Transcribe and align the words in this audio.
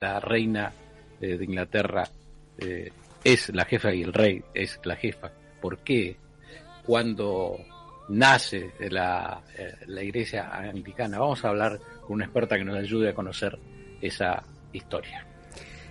La 0.00 0.18
reina 0.18 0.72
eh, 1.20 1.36
de 1.36 1.44
Inglaterra 1.44 2.04
eh, 2.56 2.90
es 3.22 3.54
la 3.54 3.66
jefa 3.66 3.92
y 3.92 4.02
el 4.02 4.14
rey 4.14 4.42
es 4.54 4.80
la 4.84 4.96
jefa. 4.96 5.30
¿Por 5.60 5.80
qué? 5.80 6.16
Cuando 6.86 7.58
nace 8.08 8.72
la, 8.88 9.42
eh, 9.58 9.74
la 9.88 10.02
iglesia 10.02 10.48
anglicana, 10.54 11.18
vamos 11.18 11.44
a 11.44 11.50
hablar 11.50 11.78
con 12.00 12.14
una 12.14 12.24
experta 12.24 12.56
que 12.56 12.64
nos 12.64 12.78
ayude 12.78 13.10
a 13.10 13.14
conocer 13.14 13.58
esa 14.00 14.42
historia. 14.72 15.26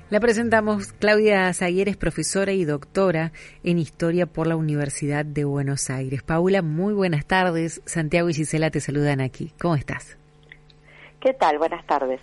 La 0.09 0.19
presentamos. 0.19 0.91
Claudia 0.93 1.53
Zaguer 1.53 1.87
es 1.87 1.95
profesora 1.95 2.51
y 2.53 2.65
doctora 2.65 3.31
en 3.63 3.77
Historia 3.77 4.25
por 4.25 4.47
la 4.47 4.55
Universidad 4.55 5.23
de 5.23 5.43
Buenos 5.43 5.91
Aires. 5.91 6.23
Paula, 6.23 6.63
muy 6.63 6.95
buenas 6.95 7.27
tardes. 7.27 7.83
Santiago 7.85 8.27
y 8.31 8.33
Gisela 8.33 8.71
te 8.71 8.79
saludan 8.79 9.21
aquí. 9.21 9.53
¿Cómo 9.61 9.75
estás? 9.75 10.17
¿Qué 11.19 11.33
tal? 11.33 11.59
Buenas 11.59 11.85
tardes. 11.85 12.19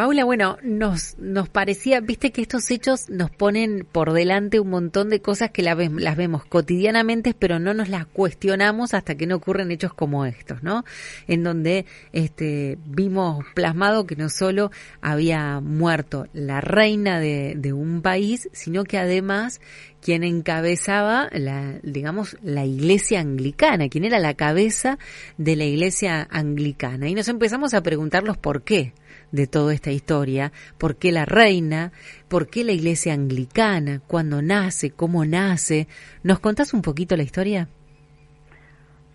Paula, 0.00 0.24
bueno, 0.24 0.56
nos, 0.62 1.18
nos 1.18 1.50
parecía, 1.50 2.00
viste 2.00 2.32
que 2.32 2.40
estos 2.40 2.70
hechos 2.70 3.10
nos 3.10 3.30
ponen 3.30 3.86
por 3.92 4.14
delante 4.14 4.58
un 4.58 4.70
montón 4.70 5.10
de 5.10 5.20
cosas 5.20 5.50
que 5.50 5.62
las 5.62 5.76
vemos 6.16 6.46
cotidianamente, 6.46 7.34
pero 7.38 7.58
no 7.58 7.74
nos 7.74 7.90
las 7.90 8.06
cuestionamos 8.06 8.94
hasta 8.94 9.16
que 9.16 9.26
no 9.26 9.36
ocurren 9.36 9.70
hechos 9.70 9.92
como 9.92 10.24
estos, 10.24 10.62
¿no? 10.62 10.86
En 11.28 11.42
donde 11.42 11.84
este, 12.14 12.78
vimos 12.86 13.44
plasmado 13.54 14.06
que 14.06 14.16
no 14.16 14.30
solo 14.30 14.70
había 15.02 15.60
muerto 15.60 16.28
la 16.32 16.62
reina 16.62 17.20
de, 17.20 17.52
de 17.58 17.74
un 17.74 18.00
país, 18.00 18.48
sino 18.54 18.84
que 18.84 18.96
además 18.96 19.60
quien 20.00 20.24
encabezaba 20.24 21.28
la, 21.30 21.78
digamos, 21.82 22.38
la 22.42 22.64
iglesia 22.64 23.20
anglicana, 23.20 23.90
quien 23.90 24.06
era 24.06 24.18
la 24.18 24.32
cabeza 24.32 24.98
de 25.36 25.56
la 25.56 25.66
iglesia 25.66 26.26
anglicana. 26.30 27.10
Y 27.10 27.14
nos 27.14 27.28
empezamos 27.28 27.74
a 27.74 27.82
preguntar 27.82 28.22
los 28.22 28.38
por 28.38 28.62
qué 28.62 28.94
de 29.32 29.46
toda 29.46 29.74
esta 29.74 29.90
historia, 29.90 30.52
por 30.78 30.96
qué 30.96 31.12
la 31.12 31.24
reina, 31.24 31.92
por 32.28 32.48
qué 32.48 32.64
la 32.64 32.72
iglesia 32.72 33.14
anglicana, 33.14 34.00
cuándo 34.06 34.42
nace, 34.42 34.90
cómo 34.90 35.24
nace. 35.24 35.88
¿Nos 36.22 36.40
contás 36.40 36.74
un 36.74 36.82
poquito 36.82 37.16
la 37.16 37.22
historia? 37.22 37.68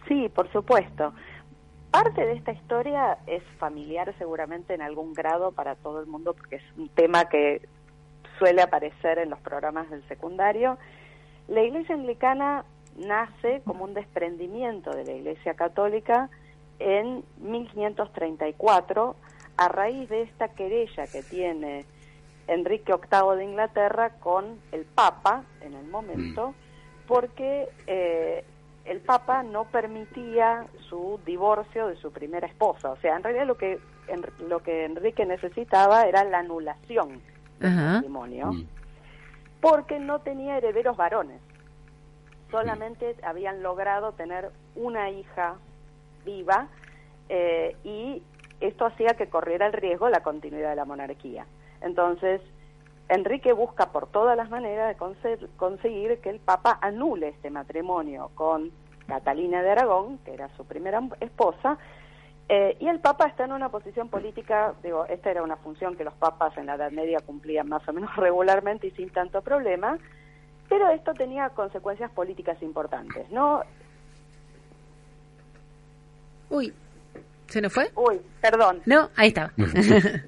Sí, 0.07 0.29
por 0.33 0.51
supuesto. 0.51 1.13
Parte 1.91 2.25
de 2.25 2.33
esta 2.33 2.51
historia 2.51 3.17
es 3.25 3.41
familiar 3.57 4.13
seguramente 4.17 4.73
en 4.73 4.81
algún 4.81 5.13
grado 5.13 5.51
para 5.51 5.75
todo 5.75 6.01
el 6.01 6.07
mundo 6.07 6.33
porque 6.33 6.57
es 6.57 6.63
un 6.77 6.89
tema 6.89 7.29
que 7.29 7.61
suele 8.37 8.61
aparecer 8.61 9.17
en 9.17 9.29
los 9.29 9.39
programas 9.39 9.89
del 9.89 10.05
secundario. 10.07 10.77
La 11.47 11.63
iglesia 11.63 11.95
anglicana 11.95 12.65
nace 12.97 13.61
como 13.65 13.83
un 13.85 13.93
desprendimiento 13.93 14.91
de 14.91 15.05
la 15.05 15.13
iglesia 15.13 15.53
católica 15.53 16.29
en 16.79 17.23
1534 17.37 19.15
a 19.57 19.67
raíz 19.67 20.09
de 20.09 20.23
esta 20.23 20.49
querella 20.49 21.07
que 21.07 21.23
tiene 21.23 21.85
Enrique 22.47 22.93
VIII 22.93 23.37
de 23.37 23.43
Inglaterra 23.43 24.11
con 24.19 24.59
el 24.71 24.85
Papa 24.85 25.43
en 25.61 25.73
el 25.73 25.85
momento, 25.87 26.49
mm. 26.49 27.07
porque 27.07 27.67
eh, 27.87 28.43
el 28.85 29.01
Papa 29.01 29.43
no 29.43 29.65
permitía 29.65 30.67
su 30.89 31.19
divorcio 31.25 31.87
de 31.87 31.95
su 31.97 32.11
primera 32.11 32.47
esposa. 32.47 32.91
O 32.91 32.97
sea, 32.97 33.15
en 33.15 33.23
realidad 33.23 33.47
lo 33.47 33.57
que, 33.57 33.79
lo 34.47 34.61
que 34.61 34.85
Enrique 34.85 35.25
necesitaba 35.25 36.03
era 36.03 36.23
la 36.23 36.39
anulación 36.39 37.21
del 37.59 37.75
matrimonio, 37.75 38.51
mm. 38.51 38.67
porque 39.61 39.99
no 39.99 40.19
tenía 40.19 40.57
herederos 40.57 40.95
varones. 40.97 41.41
Solamente 42.51 43.15
habían 43.23 43.63
logrado 43.63 44.11
tener 44.11 44.51
una 44.75 45.09
hija 45.09 45.55
viva 46.23 46.67
eh, 47.27 47.75
y 47.83 48.21
esto 48.59 48.85
hacía 48.85 49.15
que 49.15 49.27
corriera 49.27 49.67
el 49.67 49.73
riesgo 49.73 50.09
la 50.09 50.23
continuidad 50.23 50.69
de 50.69 50.75
la 50.75 50.85
monarquía. 50.85 51.45
Entonces, 51.81 52.41
Enrique 53.09 53.53
busca 53.53 53.91
por 53.91 54.07
todas 54.07 54.35
las 54.35 54.49
maneras 54.49 54.89
de 54.89 55.47
conseguir 55.57 56.19
que 56.19 56.29
el 56.29 56.39
Papa 56.39 56.79
anule 56.81 57.29
este 57.29 57.49
matrimonio 57.49 58.31
con 58.35 58.71
Catalina 59.07 59.61
de 59.61 59.71
Aragón, 59.71 60.17
que 60.19 60.33
era 60.33 60.49
su 60.57 60.65
primera 60.65 61.01
esposa, 61.19 61.77
eh, 62.47 62.77
y 62.79 62.87
el 62.87 62.99
Papa 62.99 63.27
está 63.27 63.45
en 63.45 63.53
una 63.53 63.69
posición 63.69 64.09
política, 64.09 64.73
digo, 64.83 65.05
esta 65.05 65.31
era 65.31 65.41
una 65.43 65.57
función 65.57 65.95
que 65.95 66.03
los 66.03 66.13
papas 66.13 66.55
en 66.57 66.67
la 66.67 66.75
Edad 66.75 66.91
Media 66.91 67.19
cumplían 67.19 67.67
más 67.67 67.87
o 67.87 67.93
menos 67.93 68.15
regularmente 68.17 68.87
y 68.87 68.91
sin 68.91 69.09
tanto 69.09 69.41
problema, 69.41 69.97
pero 70.69 70.89
esto 70.89 71.13
tenía 71.13 71.49
consecuencias 71.49 72.11
políticas 72.11 72.61
importantes, 72.61 73.29
¿no? 73.31 73.61
Uy, 76.49 76.73
¿Se 77.47 77.61
nos 77.61 77.73
fue? 77.73 77.91
Uy, 77.95 78.19
perdón. 78.41 78.81
No, 78.85 79.09
ahí 79.15 79.29
está. 79.29 79.51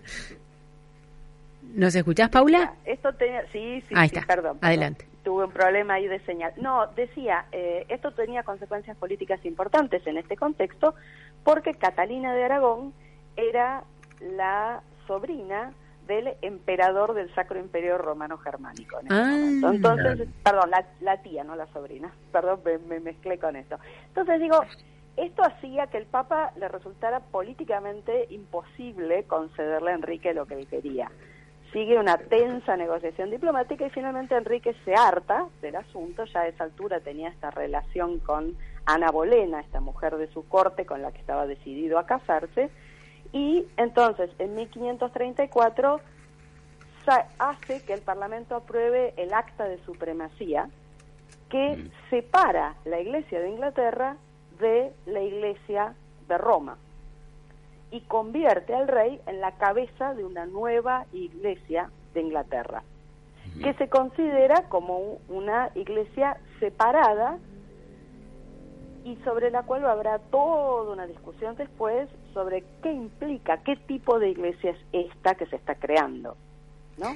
¿Nos 1.73 1.93
escuchás, 1.95 2.29
Paula? 2.29 2.73
Esto 2.85 3.13
tenía, 3.13 3.43
sí, 3.51 3.83
sí, 3.87 3.93
ahí 3.95 4.09
sí, 4.09 4.15
está. 4.15 4.27
perdón, 4.27 4.57
Adelante. 4.61 5.05
Tuve 5.23 5.45
un 5.45 5.51
problema 5.51 5.95
ahí 5.95 6.07
de 6.07 6.19
señal. 6.21 6.53
No, 6.57 6.87
decía, 6.95 7.45
eh, 7.51 7.85
esto 7.89 8.11
tenía 8.11 8.43
consecuencias 8.43 8.95
políticas 8.97 9.43
importantes 9.45 10.05
en 10.07 10.17
este 10.17 10.37
contexto 10.37 10.95
porque 11.43 11.73
Catalina 11.75 12.33
de 12.33 12.45
Aragón 12.45 12.93
era 13.35 13.83
la 14.21 14.81
sobrina 15.05 15.73
del 16.07 16.33
emperador 16.41 17.13
del 17.13 17.33
Sacro 17.35 17.59
Imperio 17.59 17.97
Romano 17.97 18.37
Germánico. 18.37 18.99
En 19.01 19.11
ah, 19.11 19.37
Entonces, 19.71 20.27
perdón, 20.43 20.71
la, 21.01 21.17
tía, 21.21 21.43
no 21.43 21.55
la 21.55 21.67
sobrina. 21.67 22.11
Perdón, 22.31 22.61
me, 22.65 22.77
me 22.77 22.99
mezclé 23.01 23.37
con 23.37 23.55
esto. 23.55 23.77
Entonces 24.07 24.39
digo, 24.39 24.61
esto 25.17 25.43
hacía 25.43 25.87
que 25.87 25.97
el 25.97 26.05
Papa 26.05 26.51
le 26.57 26.67
resultara 26.67 27.19
políticamente 27.19 28.27
imposible 28.29 29.23
concederle 29.23 29.91
a 29.91 29.95
Enrique 29.95 30.33
lo 30.33 30.45
que 30.45 30.53
él 30.53 30.67
quería. 30.67 31.11
Sigue 31.73 31.97
una 31.97 32.17
tensa 32.17 32.77
negociación 32.77 33.31
diplomática 33.31 33.85
y 33.85 33.89
finalmente 33.89 34.35
Enrique 34.35 34.75
se 34.85 34.93
harta 34.93 35.47
del 35.61 35.75
asunto, 35.75 36.25
ya 36.25 36.41
a 36.41 36.47
esa 36.47 36.63
altura 36.63 36.99
tenía 36.99 37.29
esta 37.29 37.49
relación 37.49 38.19
con 38.19 38.55
Ana 38.85 39.11
Bolena, 39.11 39.59
esta 39.59 39.81
mujer 39.81 40.17
de 40.17 40.27
su 40.27 40.47
corte 40.47 40.85
con 40.85 41.01
la 41.01 41.11
que 41.11 41.19
estaba 41.19 41.47
decidido 41.47 41.97
a 41.99 42.05
casarse, 42.05 42.69
y 43.33 43.65
entonces 43.75 44.29
en 44.39 44.55
1534 44.55 45.99
hace 47.39 47.83
que 47.85 47.93
el 47.93 48.01
Parlamento 48.01 48.55
apruebe 48.55 49.13
el 49.17 49.33
acta 49.33 49.63
de 49.63 49.77
supremacía 49.85 50.69
que 51.49 51.77
mm. 51.77 52.09
separa 52.09 52.75
la 52.85 52.99
Iglesia 52.99 53.39
de 53.39 53.49
Inglaterra 53.49 54.17
de 54.59 54.91
la 55.05 55.21
Iglesia 55.21 55.95
de 56.27 56.37
Roma 56.37 56.77
y 57.91 58.01
convierte 58.01 58.73
al 58.73 58.87
rey 58.87 59.19
en 59.27 59.39
la 59.39 59.53
cabeza 59.53 60.13
de 60.13 60.25
una 60.25 60.45
nueva 60.45 61.05
iglesia 61.13 61.89
de 62.13 62.21
Inglaterra, 62.21 62.83
que 63.61 63.73
se 63.75 63.87
considera 63.87 64.67
como 64.69 65.19
una 65.29 65.71
iglesia 65.75 66.37
separada 66.59 67.37
y 69.05 69.15
sobre 69.23 69.51
la 69.51 69.63
cual 69.63 69.85
habrá 69.85 70.19
toda 70.19 70.91
una 70.91 71.07
discusión 71.07 71.55
después 71.55 72.09
sobre 72.33 72.63
qué 72.83 72.91
implica, 72.91 73.63
qué 73.63 73.77
tipo 73.77 74.19
de 74.19 74.29
iglesia 74.31 74.71
es 74.71 75.07
esta 75.07 75.35
que 75.35 75.45
se 75.45 75.55
está 75.55 75.75
creando, 75.75 76.35
¿no? 76.97 77.15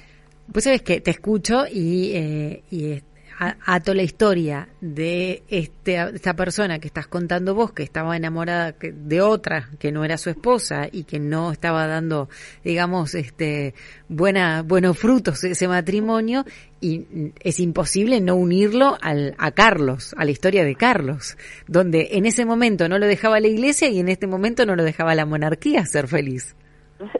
Pues 0.52 0.64
sabes 0.64 0.82
que 0.82 1.02
te 1.02 1.12
escucho 1.12 1.66
y, 1.70 2.16
eh, 2.16 2.64
y 2.72 3.02
ato 3.42 3.96
la 3.96 4.04
historia 4.04 4.70
de 4.82 5.42
este, 5.48 6.00
esta 6.14 6.36
persona 6.36 6.78
que 6.78 6.88
estás 6.88 7.08
contando 7.08 7.56
vos, 7.56 7.74
que 7.74 7.82
estaba 7.82 8.16
enamorada 8.16 8.76
de 8.80 9.22
otra 9.22 9.70
que 9.80 9.92
no 9.92 10.06
era 10.06 10.18
su 10.18 10.30
esposa 10.30 10.88
y 10.92 11.06
que 11.06 11.20
no 11.20 11.52
estaba 11.52 11.88
dando, 11.88 12.30
digamos, 12.64 13.16
este, 13.16 13.74
buena, 14.08 14.62
buenos 14.62 14.96
frutos 14.98 15.44
ese 15.44 15.68
matrimonio, 15.68 16.46
y 16.82 17.34
es 17.40 17.60
imposible 17.60 18.22
no 18.22 18.36
unirlo 18.36 18.98
al, 19.02 19.34
a 19.40 19.52
Carlos, 19.52 20.14
a 20.18 20.26
la 20.26 20.32
historia 20.32 20.64
de 20.64 20.76
Carlos, 20.76 21.36
donde 21.68 22.10
en 22.12 22.28
ese 22.28 22.46
momento 22.46 22.88
no 22.90 23.00
lo 23.00 23.08
dejaba 23.08 23.40
la 23.40 23.48
iglesia 23.48 23.90
y 23.90 24.00
en 24.00 24.10
este 24.10 24.28
momento 24.28 24.68
no 24.68 24.76
lo 24.76 24.84
dejaba 24.84 25.16
la 25.16 25.26
monarquía 25.26 25.84
ser 25.86 26.08
feliz. 26.08 26.56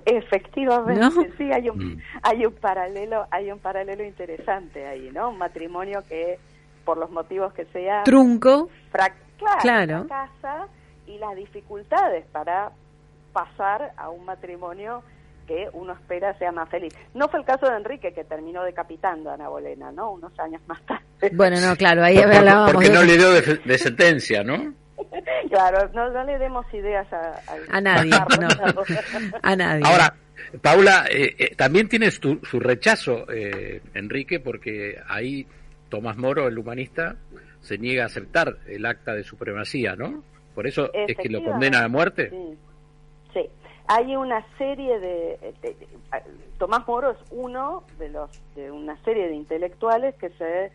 Efectivamente, 0.06 1.32
sí, 1.38 1.52
hay 1.52 1.70
un, 1.70 1.96
mm. 1.96 2.02
hay 2.24 2.46
un 2.46 2.54
paralelo, 2.54 3.28
hay 3.32 3.52
un 3.52 3.60
paralelo 3.60 4.04
interesante 4.04 4.86
ahí, 4.86 5.10
¿no? 5.14 5.30
Un 5.30 5.38
matrimonio 5.38 6.04
que, 6.08 6.40
por 6.86 6.98
los 6.98 7.10
motivos 7.12 7.54
que 7.54 7.66
sea... 7.66 8.04
Trunco. 8.04 8.70
claro. 9.62 10.08
casa 10.08 10.68
y 11.08 11.18
las 11.18 11.36
dificultades 11.36 12.26
para 12.32 12.72
pasar 13.34 13.94
a 13.98 14.10
un 14.10 14.26
matrimonio 14.26 15.04
que 15.48 15.68
uno 15.74 15.94
espera 15.94 16.38
sea 16.38 16.52
más 16.52 16.70
feliz. 16.70 16.94
No 17.14 17.28
fue 17.28 17.40
el 17.40 17.46
caso 17.46 17.66
de 17.66 17.76
Enrique, 17.76 18.14
que 18.14 18.24
terminó 18.24 18.64
decapitando 18.64 19.30
a 19.30 19.34
Ana 19.34 19.50
Bolena, 19.50 19.92
¿no? 19.92 20.12
Unos 20.12 20.38
años 20.40 20.62
más 20.68 20.82
tarde. 20.86 21.04
Bueno, 21.34 21.60
no, 21.60 21.76
claro, 21.76 22.04
ahí 22.04 22.18
hablábamos. 22.18 22.74
Porque 22.74 22.90
no 22.90 23.04
le 23.04 23.18
dio 23.18 23.32
de, 23.32 23.78
sentencia, 23.78 24.44
¿no? 24.44 24.74
Claro, 25.50 25.90
no, 25.94 26.24
le 26.24 26.38
demos 26.38 26.66
ideas 26.74 27.08
a, 27.12 27.82
nadie. 27.82 28.12
a 29.42 29.56
nadie. 29.56 29.84
Ahora, 29.86 30.16
Paula, 30.62 31.06
eh, 31.10 31.36
eh, 31.38 31.56
también 31.56 31.88
tienes 31.88 32.20
tu, 32.20 32.40
su 32.44 32.60
rechazo, 32.60 33.30
eh, 33.32 33.82
Enrique, 33.94 34.40
porque 34.40 34.98
ahí 35.08 35.46
Tomás 35.90 36.18
Moro, 36.18 36.48
el 36.48 36.58
humanista, 36.58 37.16
se 37.60 37.78
niega 37.78 38.04
a 38.04 38.08
aceptar 38.08 38.58
el 38.68 38.86
acta 38.86 39.14
de 39.14 39.24
supremacía, 39.24 39.96
¿no? 39.96 40.24
Por 40.56 40.68
eso 40.68 40.90
es 40.94 41.16
que 41.18 41.30
lo 41.30 41.44
condena 41.44 41.84
a 41.84 41.88
muerte. 41.88 42.30
Sí. 43.34 43.50
Hay 43.88 44.16
una 44.16 44.46
serie 44.58 45.00
de, 45.00 45.54
Tomás 46.58 46.88
Moro 46.88 47.12
es 47.12 47.18
uno 47.32 47.84
de 47.98 48.10
los 48.10 48.30
de 48.56 48.72
una 48.72 48.96
serie 49.04 49.28
de 49.28 49.36
intelectuales 49.36 50.16
que 50.16 50.30
se 50.32 50.72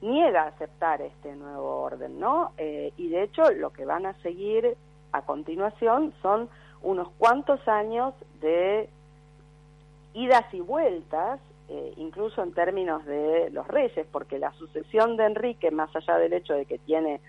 niega 0.00 0.42
a 0.42 0.48
aceptar 0.48 1.02
este 1.02 1.34
nuevo 1.34 1.82
orden, 1.82 2.20
¿no? 2.20 2.52
Eh, 2.56 2.92
y 2.96 3.08
de 3.08 3.24
hecho 3.24 3.50
lo 3.52 3.70
que 3.70 3.84
van 3.84 4.06
a 4.06 4.14
seguir 4.22 4.76
a 5.12 5.22
continuación 5.22 6.12
son 6.22 6.48
unos 6.82 7.08
cuantos 7.18 7.66
años 7.66 8.14
de 8.40 8.88
idas 10.14 10.44
y 10.52 10.60
vueltas, 10.60 11.40
eh, 11.68 11.92
incluso 11.96 12.42
en 12.42 12.52
términos 12.52 13.04
de 13.04 13.50
los 13.50 13.66
reyes, 13.66 14.06
porque 14.10 14.38
la 14.38 14.52
sucesión 14.52 15.16
de 15.16 15.26
Enrique, 15.26 15.70
más 15.70 15.94
allá 15.94 16.16
del 16.16 16.32
hecho 16.32 16.54
de 16.54 16.66
que 16.66 16.78
tiene 16.78 17.20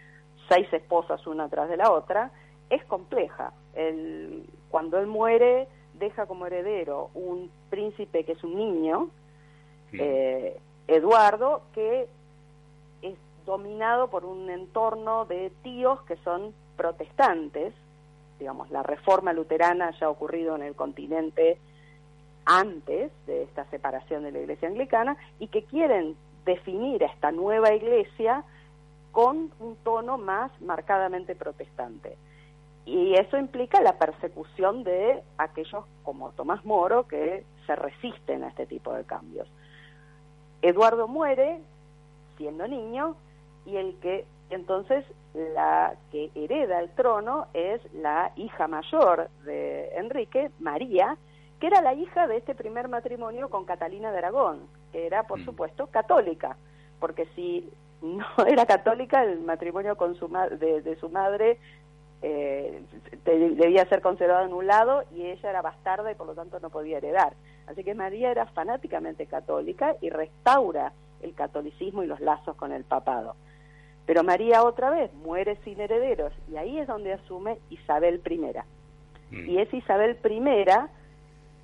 seis 0.48 0.68
esposas 0.72 1.26
una 1.28 1.50
tras 1.50 1.70
de 1.70 1.78
la 1.78 1.92
otra, 1.92 2.32
es 2.70 2.84
compleja. 2.86 3.54
El, 3.74 4.46
cuando 4.70 5.00
él 5.00 5.08
muere, 5.08 5.68
deja 5.94 6.26
como 6.26 6.46
heredero 6.46 7.10
un 7.14 7.52
príncipe 7.70 8.24
que 8.24 8.34
es 8.34 8.44
un 8.44 8.56
niño, 8.56 9.10
eh, 9.92 10.58
Eduardo, 10.88 11.64
que 11.74 12.08
dominado 13.50 14.10
por 14.10 14.26
un 14.26 14.48
entorno 14.52 15.26
de 15.26 15.52
tíos 15.64 16.00
que 16.04 16.18
son 16.18 16.54
protestantes, 16.78 17.74
digamos, 18.38 18.70
la 18.70 18.84
reforma 18.84 19.34
luterana 19.34 19.90
ya 20.00 20.06
ha 20.06 20.10
ocurrido 20.10 20.56
en 20.56 20.62
el 20.62 20.76
continente 20.76 21.58
antes 22.46 23.12
de 23.26 23.44
esta 23.44 23.66
separación 23.72 24.24
de 24.24 24.32
la 24.32 24.40
iglesia 24.40 24.68
anglicana 24.68 25.18
y 25.40 25.48
que 25.48 25.64
quieren 25.64 26.16
definir 26.46 27.04
a 27.04 27.08
esta 27.08 27.32
nueva 27.32 27.74
iglesia 27.74 28.44
con 29.12 29.52
un 29.60 29.76
tono 29.84 30.20
más 30.20 30.52
marcadamente 30.62 31.36
protestante. 31.36 32.18
Y 32.86 33.16
eso 33.16 33.36
implica 33.38 33.82
la 33.82 33.98
persecución 33.98 34.84
de 34.84 35.24
aquellos 35.40 35.86
como 36.04 36.32
Tomás 36.34 36.64
Moro 36.66 37.08
que 37.08 37.44
se 37.66 37.76
resisten 37.76 38.44
a 38.44 38.50
este 38.50 38.68
tipo 38.68 38.94
de 38.94 39.06
cambios. 39.06 39.48
Eduardo 40.62 41.08
muere 41.08 41.60
siendo 42.38 42.68
niño 42.68 43.16
y 43.66 43.78
el 43.78 43.96
que 44.00 44.26
entonces 44.50 45.06
la 45.34 45.96
que 46.12 46.32
hereda 46.36 46.80
el 46.80 46.90
trono 46.92 47.48
es 47.54 47.82
la 47.94 48.32
hija 48.36 48.68
mayor 48.68 49.30
de 49.44 49.90
Enrique, 49.96 50.52
María, 50.60 51.18
que 51.60 51.68
era 51.68 51.82
la 51.82 51.94
hija 51.94 52.28
de 52.28 52.38
este 52.38 52.56
primer 52.56 52.88
matrimonio 52.88 53.50
con 53.50 53.66
Catalina 53.66 54.12
de 54.12 54.18
Aragón, 54.18 54.62
que 54.92 55.06
era, 55.06 55.24
por 55.24 55.40
mm. 55.40 55.46
supuesto, 55.46 55.88
católica, 55.88 56.58
porque 57.00 57.28
si 57.36 57.70
no 58.02 58.26
era 58.48 58.66
católica, 58.66 59.24
el 59.24 59.42
matrimonio 59.42 59.96
con 59.98 60.16
su 60.16 60.28
de, 60.28 60.82
de 60.82 60.96
su 60.98 61.10
madre 61.10 61.60
eh, 62.22 62.82
debía 63.24 63.86
ser 63.88 64.02
conservado 64.02 64.46
en 64.46 64.54
un 64.54 64.68
lado 64.68 65.04
y 65.16 65.26
ella 65.26 65.50
era 65.50 65.62
bastarda 65.62 66.12
y 66.12 66.16
por 66.16 66.28
lo 66.28 66.34
tanto 66.34 66.60
no 66.60 66.70
podía 66.70 66.98
heredar. 66.98 67.34
Así 67.68 67.84
que 67.84 67.94
María 67.94 68.32
era 68.32 68.46
fanáticamente 68.48 69.26
católica 69.28 69.96
y 70.02 70.10
restaura 70.10 70.92
el 71.22 71.34
catolicismo 71.34 72.04
y 72.04 72.08
los 72.08 72.20
lazos 72.20 72.56
con 72.56 72.72
el 72.72 72.84
papado. 72.84 73.36
Pero 74.10 74.24
María 74.24 74.64
otra 74.64 74.90
vez 74.90 75.14
muere 75.14 75.60
sin 75.64 75.80
herederos 75.80 76.34
y 76.52 76.58
ahí 76.58 76.80
es 76.80 76.88
donde 76.88 77.14
asume 77.14 77.60
Isabel 77.70 78.20
I. 78.28 78.40
Mm. 79.30 79.50
Y 79.52 79.60
es 79.60 79.72
Isabel 79.72 80.18
I, 80.28 80.66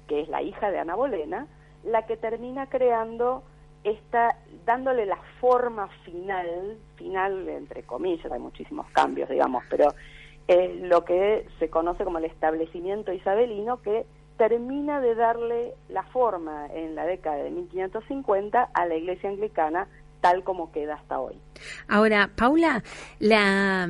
que 0.08 0.22
es 0.22 0.30
la 0.30 0.44
hija 0.44 0.70
de 0.70 0.78
Ana 0.78 0.94
Bolena, 0.94 1.48
la 1.84 2.06
que 2.06 2.18
termina 2.18 2.68
creando 2.68 3.42
esta, 3.84 4.38
dándole 4.64 5.08
la 5.08 5.18
forma 5.42 5.88
final, 6.04 6.78
final 6.98 7.50
entre 7.50 7.82
comillas, 7.82 8.32
hay 8.32 8.40
muchísimos 8.40 8.86
cambios, 8.92 9.28
digamos, 9.28 9.64
pero 9.68 9.96
eh, 10.48 10.82
lo 10.84 11.04
que 11.04 11.48
se 11.58 11.72
conoce 11.72 12.04
como 12.04 12.20
el 12.20 12.26
establecimiento 12.26 13.12
isabelino, 13.12 13.82
que 13.82 14.06
termina 14.38 15.02
de 15.02 15.16
darle 15.16 15.74
la 15.90 16.04
forma 16.04 16.68
en 16.68 16.94
la 16.94 17.08
década 17.08 17.38
de 17.38 17.50
1550 17.50 18.70
a 18.72 18.86
la 18.86 18.96
iglesia 18.96 19.32
anglicana 19.32 19.88
tal 20.26 20.44
como 20.44 20.72
queda 20.72 20.96
hasta 20.96 21.20
hoy. 21.20 21.36
Ahora, 21.88 22.32
Paula, 22.36 22.84
la, 23.20 23.88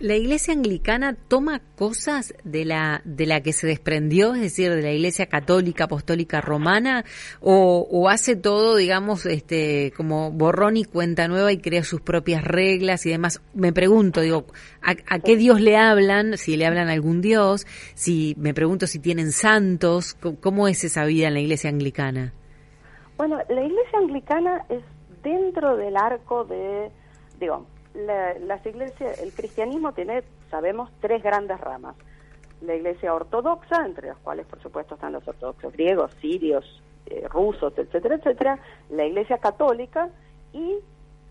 la 0.00 0.16
iglesia 0.16 0.52
anglicana 0.52 1.14
toma 1.28 1.60
cosas 1.76 2.34
de 2.42 2.64
la, 2.64 3.00
de 3.04 3.26
la 3.26 3.42
que 3.42 3.52
se 3.52 3.68
desprendió, 3.68 4.34
es 4.34 4.40
decir, 4.40 4.74
de 4.74 4.82
la 4.82 4.90
iglesia 4.90 5.26
católica, 5.26 5.84
apostólica 5.84 6.40
romana, 6.40 7.04
o, 7.40 7.86
o 7.88 8.08
hace 8.08 8.34
todo, 8.34 8.74
digamos, 8.74 9.24
este, 9.24 9.92
como 9.96 10.32
borrón 10.32 10.76
y 10.76 10.84
cuenta 10.84 11.28
nueva 11.28 11.52
y 11.52 11.58
crea 11.58 11.84
sus 11.84 12.00
propias 12.00 12.42
reglas 12.42 13.06
y 13.06 13.10
demás. 13.10 13.40
Me 13.54 13.72
pregunto, 13.72 14.20
digo, 14.20 14.46
¿a, 14.82 14.96
a 15.14 15.20
qué 15.20 15.36
Dios 15.36 15.60
le 15.60 15.76
hablan? 15.76 16.36
Si 16.38 16.56
le 16.56 16.66
hablan 16.66 16.88
a 16.88 16.92
algún 16.92 17.20
Dios, 17.20 17.68
si, 17.94 18.34
me 18.36 18.52
pregunto 18.52 18.88
si 18.88 18.98
tienen 18.98 19.30
santos, 19.30 20.16
¿cómo 20.40 20.66
es 20.66 20.82
esa 20.82 21.04
vida 21.04 21.28
en 21.28 21.34
la 21.34 21.40
iglesia 21.40 21.70
anglicana? 21.70 22.32
Bueno, 23.16 23.38
la 23.48 23.62
iglesia 23.62 23.98
anglicana 24.00 24.66
es 24.68 24.82
dentro 25.22 25.76
del 25.76 25.96
arco 25.96 26.44
de, 26.44 26.90
digo, 27.38 27.66
las 27.94 28.64
iglesias, 28.66 29.20
el 29.20 29.32
cristianismo 29.32 29.92
tiene, 29.92 30.22
sabemos, 30.50 30.90
tres 31.00 31.22
grandes 31.22 31.60
ramas. 31.60 31.96
La 32.60 32.74
iglesia 32.74 33.12
ortodoxa, 33.14 33.84
entre 33.84 34.08
las 34.08 34.18
cuales, 34.18 34.46
por 34.46 34.60
supuesto, 34.62 34.94
están 34.94 35.12
los 35.12 35.26
ortodoxos 35.26 35.72
griegos, 35.72 36.12
sirios, 36.20 36.82
eh, 37.06 37.26
rusos, 37.28 37.72
etcétera, 37.76 38.16
etcétera. 38.16 38.58
La 38.90 39.04
iglesia 39.04 39.38
católica 39.38 40.08
y 40.52 40.78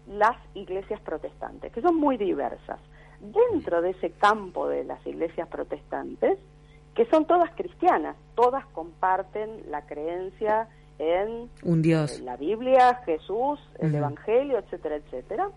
las 0.08 0.38
iglesias 0.54 1.00
protestantes, 1.02 1.72
que 1.72 1.82
son 1.82 1.96
muy 1.96 2.18
diversas. 2.18 2.80
Dentro 3.20 3.82
de 3.82 3.92
ese 3.92 4.12
campo 4.12 4.68
de 4.68 4.84
las 4.84 5.06
iglesias 5.06 5.48
protestantes, 5.48 6.38
que 6.96 7.06
son 7.06 7.26
todas 7.26 7.50
cristianas, 7.52 8.18
todas 8.36 8.66
comparten 8.68 9.64
la 9.70 9.86
creencia 9.86 10.68
en 11.01 11.50
un 11.63 11.81
Dios. 11.81 12.19
la 12.21 12.37
Biblia, 12.37 13.02
Jesús, 13.06 13.59
el 13.80 13.95
Evangelio, 13.95 14.59
etcétera, 14.59 14.97
etcétera. 14.97 15.49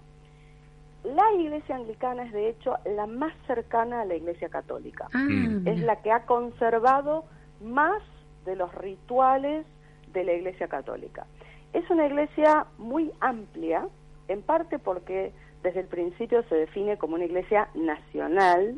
La 1.04 1.32
iglesia 1.38 1.76
anglicana 1.76 2.24
es 2.24 2.32
de 2.32 2.48
hecho 2.48 2.76
la 2.86 3.06
más 3.06 3.34
cercana 3.46 4.00
a 4.00 4.04
la 4.06 4.14
iglesia 4.14 4.48
católica. 4.48 5.06
Ah, 5.12 5.18
mm. 5.28 5.68
es 5.68 5.80
la 5.80 5.96
que 5.96 6.10
ha 6.10 6.24
conservado 6.24 7.24
más 7.62 8.02
de 8.46 8.56
los 8.56 8.74
rituales 8.74 9.66
de 10.14 10.24
la 10.24 10.32
iglesia 10.32 10.68
católica. 10.68 11.26
Es 11.74 11.88
una 11.90 12.06
iglesia 12.06 12.66
muy 12.78 13.12
amplia, 13.20 13.86
en 14.28 14.40
parte 14.40 14.78
porque 14.78 15.32
desde 15.62 15.80
el 15.80 15.86
principio 15.86 16.42
se 16.48 16.54
define 16.54 16.96
como 16.96 17.16
una 17.16 17.26
iglesia 17.26 17.68
nacional, 17.74 18.76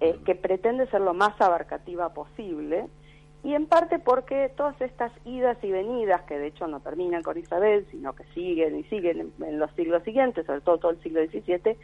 eh, 0.00 0.16
que 0.24 0.36
pretende 0.36 0.86
ser 0.90 1.00
lo 1.00 1.12
más 1.12 1.40
abarcativa 1.40 2.14
posible, 2.14 2.86
y 3.44 3.54
en 3.54 3.66
parte 3.66 3.98
porque 3.98 4.50
todas 4.56 4.80
estas 4.80 5.12
idas 5.24 5.56
y 5.62 5.70
venidas, 5.70 6.22
que 6.22 6.38
de 6.38 6.48
hecho 6.48 6.66
no 6.66 6.80
terminan 6.80 7.22
con 7.22 7.38
Isabel, 7.38 7.86
sino 7.90 8.14
que 8.14 8.24
siguen 8.34 8.78
y 8.78 8.84
siguen 8.84 9.32
en, 9.40 9.58
los 9.58 9.70
siglos 9.72 10.02
siguientes, 10.02 10.44
sobre 10.46 10.60
todo 10.60 10.78
todo 10.78 10.90
el 10.92 11.02
siglo 11.02 11.24
XVII, 11.24 11.76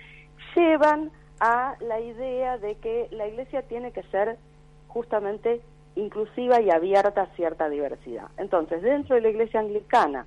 llevan 0.57 1.11
a 1.41 1.77
la 1.81 2.01
idea 2.01 2.59
de 2.59 2.75
que 2.77 3.09
la 3.13 3.29
Iglesia 3.29 3.63
tiene 3.63 3.93
que 3.93 4.03
ser 4.05 4.37
justamente 4.89 5.61
inclusiva 5.97 6.61
y 6.61 6.71
abierta 6.71 7.23
a 7.23 7.37
cierta 7.37 7.69
diversidad. 7.69 8.29
Entonces, 8.37 8.83
dentro 8.83 9.15
de 9.15 9.23
la 9.23 9.29
Iglesia 9.29 9.61
anglicana, 9.61 10.27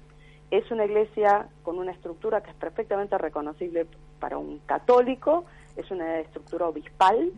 es 0.50 0.70
una 0.72 0.86
iglesia 0.86 1.48
con 1.64 1.78
una 1.78 1.92
estructura 1.92 2.42
que 2.42 2.52
es 2.52 2.56
perfectamente 2.56 3.18
reconocible 3.18 3.86
para 4.20 4.38
un 4.38 4.60
católico, 4.66 5.46
es 5.76 5.92
una 5.92 6.20
estructura 6.20 6.68
obispal, 6.68 7.32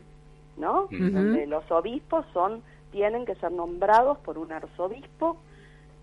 ¿no? 0.58 0.88
Donde 0.91 1.48
los 1.48 1.69
obispos 1.72 2.25
son 2.34 2.62
tienen 2.91 3.25
que 3.25 3.36
ser 3.36 3.51
nombrados 3.51 4.17
por 4.19 4.38
un 4.38 4.51
arzobispo. 4.51 5.38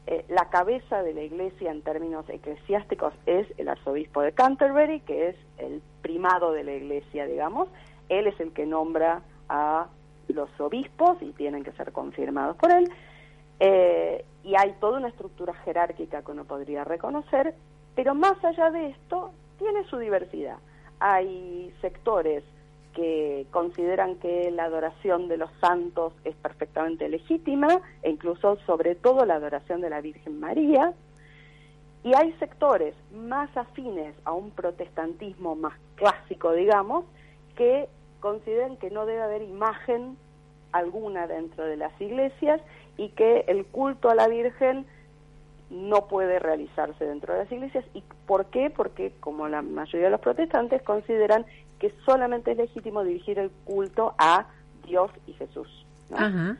Eh, 0.07 0.25
la 0.29 0.49
cabeza 0.51 1.03
de 1.03 1.15
la 1.15 1.23
iglesia 1.23 1.71
en 1.71 1.83
términos 1.83 2.29
eclesiásticos 2.29 3.13
es 3.27 3.47
el 3.59 3.69
arzobispo 3.69 4.23
de 4.23 4.33
Canterbury, 4.33 5.01
que 5.01 5.31
es 5.31 5.37
el 5.59 5.83
primado 6.03 6.53
de 6.53 6.65
la 6.65 6.75
iglesia, 6.75 7.27
digamos. 7.27 7.69
Él 8.09 8.27
es 8.29 8.39
el 8.39 8.53
que 8.53 8.67
nombra 8.67 9.23
a 9.49 9.89
los 10.29 10.49
obispos 10.61 11.21
y 11.21 11.33
tienen 11.33 11.65
que 11.65 11.73
ser 11.73 11.93
confirmados 11.93 12.57
por 12.57 12.71
él. 12.71 12.89
Eh, 13.59 14.25
y 14.45 14.55
hay 14.57 14.75
toda 14.81 14.99
una 14.99 15.09
estructura 15.09 15.55
jerárquica 15.65 16.23
que 16.23 16.31
uno 16.31 16.45
podría 16.45 16.85
reconocer, 16.85 17.55
pero 17.95 18.15
más 18.15 18.43
allá 18.45 18.71
de 18.71 18.91
esto, 18.91 19.33
tiene 19.59 19.85
su 19.85 19.99
diversidad. 19.99 20.59
Hay 21.01 21.75
sectores 21.81 22.45
que 22.97 23.47
consideran 23.51 24.17
que 24.17 24.51
la 24.51 24.65
adoración 24.65 25.29
de 25.29 25.37
los 25.37 25.51
santos 25.61 26.15
es 26.25 26.35
perfectamente 26.37 27.11
legítima 27.11 27.83
e 28.03 28.09
incluso 28.09 28.57
sobre 28.65 28.95
todo 28.95 29.27
la 29.27 29.35
adoración 29.35 29.83
de 29.83 29.91
la 29.91 30.01
Virgen 30.01 30.41
María. 30.41 30.95
Y 32.03 32.15
hay 32.15 32.33
sectores 32.39 32.95
más 33.13 33.55
afines 33.55 34.15
a 34.25 34.33
un 34.33 34.51
protestantismo 34.51 35.57
más 35.57 35.75
clásico, 35.97 36.53
digamos, 36.53 37.05
que 37.55 37.87
consideran 38.21 38.79
que 38.79 38.91
no 38.91 39.05
debe 39.05 39.23
haber 39.23 39.43
imagen 39.43 40.17
alguna 40.73 41.27
dentro 41.27 41.65
de 41.65 41.77
las 41.77 42.01
iglesias 42.01 42.63
y 42.97 43.11
que 43.11 43.45
el 43.49 43.67
culto 43.67 44.09
a 44.09 44.15
la 44.15 44.27
Virgen 44.27 44.87
no 45.69 46.07
puede 46.07 46.39
realizarse 46.39 47.05
dentro 47.05 47.35
de 47.35 47.41
las 47.41 47.53
iglesias. 47.53 47.85
¿Y 47.93 48.03
por 48.27 48.47
qué? 48.47 48.71
Porque, 48.71 49.13
como 49.21 49.49
la 49.49 49.61
mayoría 49.61 50.07
de 50.07 50.13
los 50.13 50.21
protestantes, 50.21 50.81
consideran 50.83 51.45
que 51.79 51.93
solamente 52.05 52.53
es 52.53 52.59
legítimo 52.59 53.05
dirigir 53.05 53.39
el 53.39 53.51
culto 53.65 54.15
a 54.19 54.47
Dios 54.87 55.11
y 55.27 55.33
Jesús. 55.35 55.69
Ajá 56.15 56.57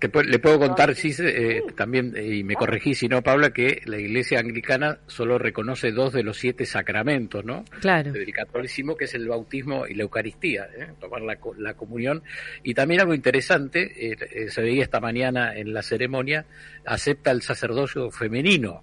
le 0.00 0.38
puedo 0.38 0.58
contar, 0.58 0.94
sí, 0.94 1.12
eh, 1.18 1.62
también, 1.76 2.14
eh, 2.16 2.36
y 2.36 2.44
me 2.44 2.54
corregí 2.54 2.94
si 2.94 3.08
no, 3.08 3.22
Paula, 3.22 3.50
que 3.50 3.82
la 3.84 3.98
Iglesia 3.98 4.38
Anglicana 4.38 4.98
solo 5.06 5.38
reconoce 5.38 5.92
dos 5.92 6.12
de 6.12 6.22
los 6.22 6.38
siete 6.38 6.64
sacramentos, 6.64 7.44
¿no? 7.44 7.64
Claro. 7.80 8.12
Del 8.12 8.32
catolicismo, 8.32 8.96
que 8.96 9.04
es 9.04 9.14
el 9.14 9.28
bautismo 9.28 9.86
y 9.86 9.94
la 9.94 10.04
Eucaristía, 10.04 10.68
¿eh? 10.76 10.88
tomar 11.00 11.22
la, 11.22 11.38
la, 11.58 11.74
comunión. 11.74 12.22
Y 12.62 12.74
también 12.74 13.00
algo 13.00 13.14
interesante, 13.14 14.16
se 14.48 14.62
veía 14.62 14.82
esta 14.82 15.00
mañana 15.00 15.54
en 15.54 15.74
la 15.74 15.82
ceremonia, 15.82 16.46
acepta 16.84 17.30
el 17.30 17.42
sacerdocio 17.42 18.10
femenino, 18.10 18.82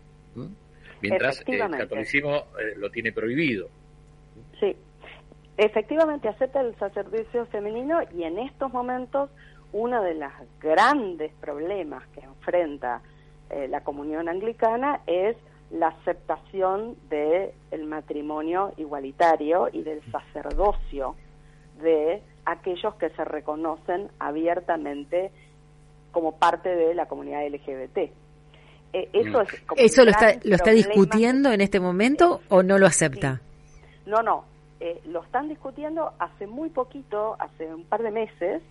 mientras 1.01 1.43
el 1.47 1.59
catolicismo 1.71 2.47
lo 2.77 2.89
tiene 2.91 3.11
prohibido. 3.11 3.69
Sí, 4.59 4.75
efectivamente 5.57 6.27
acepta 6.27 6.61
el 6.61 6.75
sacerdocio 6.77 7.45
femenino 7.47 7.99
y 8.15 8.23
en 8.23 8.39
estos 8.39 8.71
momentos 8.73 9.29
uno 9.71 10.01
de 10.01 10.15
los 10.15 10.31
grandes 10.59 11.31
problemas 11.41 12.05
que 12.09 12.21
enfrenta 12.21 13.01
eh, 13.49 13.67
la 13.67 13.81
comunión 13.81 14.29
anglicana 14.29 15.01
es 15.05 15.35
la 15.71 15.87
aceptación 15.87 16.95
del 17.09 17.51
el 17.71 17.85
matrimonio 17.85 18.73
igualitario 18.77 19.69
y 19.71 19.83
del 19.83 20.01
sacerdocio 20.11 21.15
de 21.81 22.21
aquellos 22.45 22.95
que 22.95 23.09
se 23.09 23.25
reconocen 23.25 24.09
abiertamente 24.19 25.31
como 26.11 26.37
parte 26.37 26.69
de 26.69 26.95
la 26.95 27.07
comunidad 27.07 27.45
LGBT. 27.47 27.97
Eh, 27.97 29.09
eso 29.11 29.41
es 29.41 29.49
¿Eso 29.75 30.05
lo 30.05 30.11
está, 30.11 30.35
lo 30.43 30.55
está 30.55 30.71
discutiendo 30.71 31.51
en 31.51 31.59
este 31.59 31.79
momento 31.79 32.41
o 32.47 32.63
no 32.63 32.77
lo 32.77 32.85
acepta? 32.85 33.41
No, 34.05 34.21
no, 34.21 34.45
eh, 34.79 35.01
lo 35.05 35.23
están 35.23 35.47
discutiendo 35.47 36.11
hace 36.19 36.47
muy 36.47 36.69
poquito, 36.69 37.37
hace 37.39 37.73
un 37.73 37.85
par 37.85 38.03
de 38.03 38.11
meses, 38.11 38.61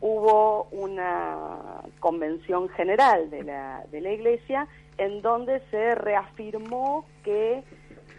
hubo 0.00 0.64
una 0.70 1.80
convención 1.98 2.68
general 2.70 3.30
de 3.30 3.42
la, 3.42 3.84
de 3.90 4.02
la 4.02 4.12
Iglesia 4.12 4.68
en 4.98 5.22
donde 5.22 5.60
se 5.70 5.94
reafirmó 5.94 7.06
que 7.22 7.62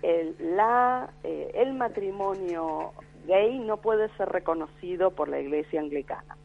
el, 0.01 0.36
la, 0.56 1.12
eh, 1.24 1.51
el 1.56 1.74
matrimonio 1.74 2.94
gay 3.27 3.60
no 3.60 3.77
puede 3.77 4.10
ser 4.17 4.29
reconocido 4.29 5.12
por 5.12 5.29
la 5.29 5.39
Iglesia 5.39 5.79
anglicana. 5.79 6.38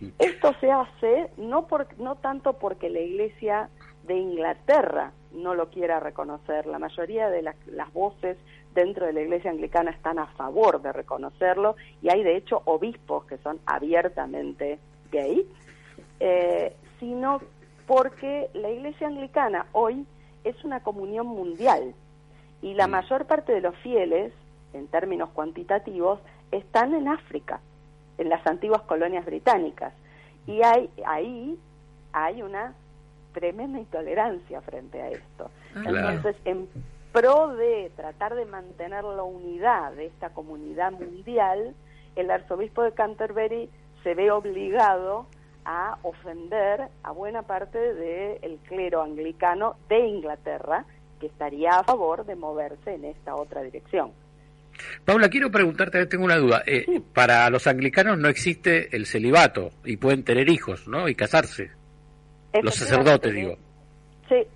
Mm. 0.00 0.08
Esto 0.18 0.54
se 0.60 0.70
hace 0.70 1.30
no, 1.36 1.66
por, 1.66 1.86
no 1.98 2.16
tanto 2.16 2.54
porque 2.54 2.88
la 2.88 3.00
Iglesia 3.00 3.68
de 4.06 4.16
Inglaterra 4.16 5.12
no 5.32 5.54
lo 5.54 5.70
quiera 5.70 6.00
reconocer, 6.00 6.66
la 6.66 6.78
mayoría 6.78 7.28
de 7.30 7.42
las, 7.42 7.56
las 7.66 7.92
voces 7.92 8.36
dentro 8.74 9.06
de 9.06 9.12
la 9.12 9.20
Iglesia 9.22 9.50
Anglicana 9.50 9.90
están 9.90 10.18
a 10.18 10.26
favor 10.28 10.80
de 10.82 10.92
reconocerlo 10.92 11.76
y 12.02 12.10
hay 12.10 12.22
de 12.22 12.36
hecho 12.36 12.62
obispos 12.64 13.24
que 13.24 13.38
son 13.38 13.58
abiertamente 13.66 14.78
gay, 15.10 15.46
eh, 16.20 16.74
sino 17.00 17.40
porque 17.86 18.50
la 18.54 18.70
Iglesia 18.70 19.06
Anglicana 19.06 19.66
hoy 19.72 20.06
es 20.44 20.62
una 20.64 20.80
comunión 20.80 21.26
mundial 21.26 21.94
y 22.62 22.74
la 22.74 22.86
mm. 22.86 22.90
mayor 22.90 23.26
parte 23.26 23.52
de 23.52 23.60
los 23.60 23.76
fieles, 23.78 24.32
en 24.72 24.86
términos 24.88 25.30
cuantitativos, 25.30 26.20
están 26.50 26.94
en 26.94 27.08
África, 27.08 27.60
en 28.18 28.28
las 28.28 28.46
antiguas 28.46 28.82
colonias 28.82 29.24
británicas. 29.24 29.92
Y 30.46 30.62
hay, 30.62 30.90
ahí 31.06 31.58
hay 32.12 32.42
una 32.42 32.74
tremenda 33.32 33.78
intolerancia 33.78 34.60
frente 34.62 35.00
a 35.00 35.10
esto. 35.10 35.50
Ah, 35.74 35.82
Entonces, 35.86 36.36
en 36.44 36.68
pro 37.12 37.54
de 37.56 37.90
tratar 37.96 38.34
de 38.34 38.44
mantener 38.44 39.04
la 39.04 39.22
unidad 39.22 39.92
de 39.92 40.06
esta 40.06 40.30
comunidad 40.30 40.92
mundial, 40.92 41.74
el 42.16 42.30
arzobispo 42.30 42.82
de 42.82 42.92
Canterbury 42.92 43.70
se 44.02 44.14
ve 44.14 44.30
obligado 44.30 45.26
a 45.64 45.98
ofender 46.02 46.88
a 47.02 47.10
buena 47.12 47.42
parte 47.42 47.78
del 47.94 48.58
clero 48.68 49.02
anglicano 49.02 49.76
de 49.88 50.06
Inglaterra, 50.06 50.84
que 51.20 51.26
estaría 51.26 51.70
a 51.70 51.84
favor 51.84 52.24
de 52.24 52.36
moverse 52.36 52.94
en 52.94 53.04
esta 53.04 53.34
otra 53.34 53.62
dirección. 53.62 54.12
Paula, 55.04 55.28
quiero 55.28 55.50
preguntarte, 55.50 56.06
tengo 56.06 56.24
una 56.24 56.36
duda. 56.36 56.62
Eh, 56.66 57.00
para 57.12 57.50
los 57.50 57.66
anglicanos 57.66 58.18
no 58.18 58.28
existe 58.28 58.94
el 58.96 59.06
celibato 59.06 59.70
y 59.84 59.96
pueden 59.96 60.22
tener 60.22 60.48
hijos, 60.48 60.86
¿no? 60.86 61.08
Y 61.08 61.14
casarse. 61.14 61.70
Los 62.62 62.74
sacerdotes, 62.74 63.32
digo. 63.32 63.56
Sí, 64.28 64.46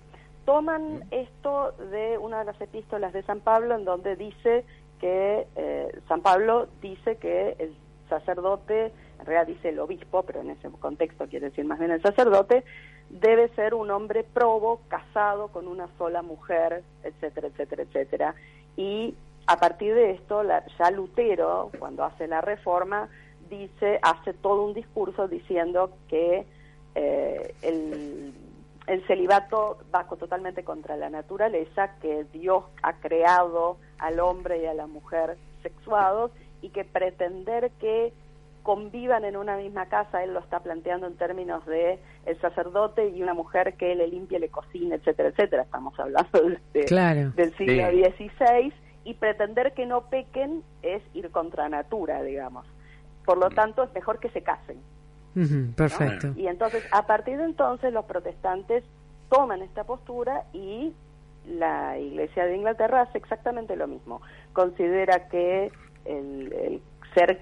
toman 0.45 1.03
esto 1.11 1.71
de 1.91 2.17
una 2.17 2.39
de 2.39 2.45
las 2.45 2.61
epístolas 2.61 3.13
de 3.13 3.23
San 3.23 3.39
Pablo 3.39 3.75
en 3.75 3.85
donde 3.85 4.15
dice 4.15 4.65
que 4.99 5.47
eh, 5.55 5.99
San 6.07 6.21
Pablo 6.21 6.67
dice 6.81 7.17
que 7.17 7.55
el 7.59 7.75
sacerdote, 8.09 8.91
en 9.19 9.25
realidad 9.25 9.47
dice 9.47 9.69
el 9.69 9.79
obispo, 9.79 10.23
pero 10.23 10.41
en 10.41 10.51
ese 10.51 10.69
contexto 10.69 11.27
quiere 11.27 11.49
decir 11.49 11.65
más 11.65 11.79
bien 11.79 11.91
el 11.91 12.01
sacerdote, 12.01 12.63
debe 13.09 13.49
ser 13.49 13.73
un 13.73 13.91
hombre 13.91 14.23
probo, 14.23 14.81
casado 14.87 15.49
con 15.49 15.67
una 15.67 15.87
sola 15.97 16.21
mujer, 16.21 16.83
etcétera, 17.03 17.47
etcétera, 17.47 17.83
etcétera. 17.83 18.35
Y 18.75 19.15
a 19.45 19.57
partir 19.57 19.93
de 19.93 20.11
esto, 20.11 20.43
la, 20.43 20.63
ya 20.79 20.89
Lutero, 20.91 21.69
cuando 21.79 22.03
hace 22.03 22.27
la 22.27 22.41
reforma, 22.41 23.09
dice, 23.49 23.99
hace 24.01 24.33
todo 24.33 24.65
un 24.65 24.73
discurso 24.73 25.27
diciendo 25.27 25.91
que 26.07 26.45
eh, 26.95 27.53
el 27.61 28.33
el 28.87 29.05
celibato 29.07 29.77
va 29.93 30.05
totalmente 30.07 30.63
contra 30.63 30.97
la 30.97 31.09
naturaleza, 31.09 31.95
que 32.01 32.25
Dios 32.33 32.65
ha 32.81 32.93
creado 32.93 33.77
al 33.97 34.19
hombre 34.19 34.63
y 34.63 34.65
a 34.65 34.73
la 34.73 34.87
mujer 34.87 35.37
sexuados 35.61 36.31
y 36.61 36.69
que 36.69 36.83
pretender 36.83 37.71
que 37.79 38.13
convivan 38.61 39.25
en 39.25 39.35
una 39.35 39.57
misma 39.57 39.87
casa, 39.87 40.23
él 40.23 40.33
lo 40.33 40.39
está 40.39 40.61
planteando 40.61 41.07
en 41.07 41.17
términos 41.17 41.65
de 41.65 41.99
el 42.25 42.39
sacerdote 42.39 43.09
y 43.09 43.21
una 43.21 43.33
mujer 43.33 43.75
que 43.75 43.93
le 43.95 44.07
limpie, 44.07 44.39
le 44.39 44.49
cocina, 44.49 44.95
etcétera, 44.95 45.29
etcétera. 45.29 45.63
Estamos 45.63 45.97
hablando 45.99 46.29
del 46.73 47.57
siglo 47.57 47.89
XVI 47.89 48.73
y 49.03 49.13
pretender 49.15 49.73
que 49.73 49.85
no 49.85 50.09
pequen 50.09 50.63
es 50.81 51.03
ir 51.13 51.29
contra 51.31 51.67
natura, 51.67 52.23
digamos. 52.23 52.65
Por 53.25 53.37
lo 53.37 53.49
mm. 53.49 53.55
tanto, 53.55 53.83
es 53.83 53.93
mejor 53.93 54.19
que 54.19 54.29
se 54.29 54.43
casen 54.43 54.77
perfecto. 55.75 56.33
Y 56.35 56.47
entonces, 56.47 56.83
a 56.91 57.05
partir 57.07 57.37
de 57.37 57.45
entonces, 57.45 57.91
los 57.91 58.05
protestantes 58.05 58.83
toman 59.29 59.61
esta 59.61 59.83
postura 59.83 60.43
y 60.53 60.93
la 61.47 61.97
Iglesia 61.97 62.45
de 62.45 62.55
Inglaterra 62.55 63.01
hace 63.01 63.17
exactamente 63.17 63.75
lo 63.75 63.87
mismo. 63.87 64.21
Considera 64.53 65.27
que 65.27 65.71
el, 66.05 66.81
ser 67.13 67.41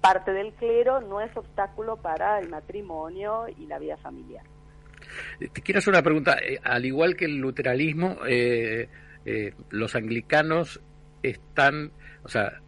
parte 0.00 0.32
del 0.32 0.52
clero 0.54 1.00
no 1.00 1.20
es 1.20 1.36
obstáculo 1.36 1.96
para 1.96 2.38
el 2.38 2.48
matrimonio 2.48 3.46
y 3.48 3.66
la 3.66 3.78
vida 3.78 3.96
familiar. 3.98 4.44
Eh, 5.40 5.48
te 5.52 5.62
quiero 5.62 5.78
hacer 5.78 5.92
una 5.92 6.02
pregunta. 6.02 6.38
Eh, 6.38 6.58
al 6.62 6.84
igual 6.84 7.16
que 7.16 7.26
el 7.26 7.36
luteranismo, 7.38 8.18
eh, 8.26 8.88
los 9.70 9.94
anglicanos 9.94 10.80
están, 11.22 11.92
o 12.24 12.28
sea, 12.28 12.60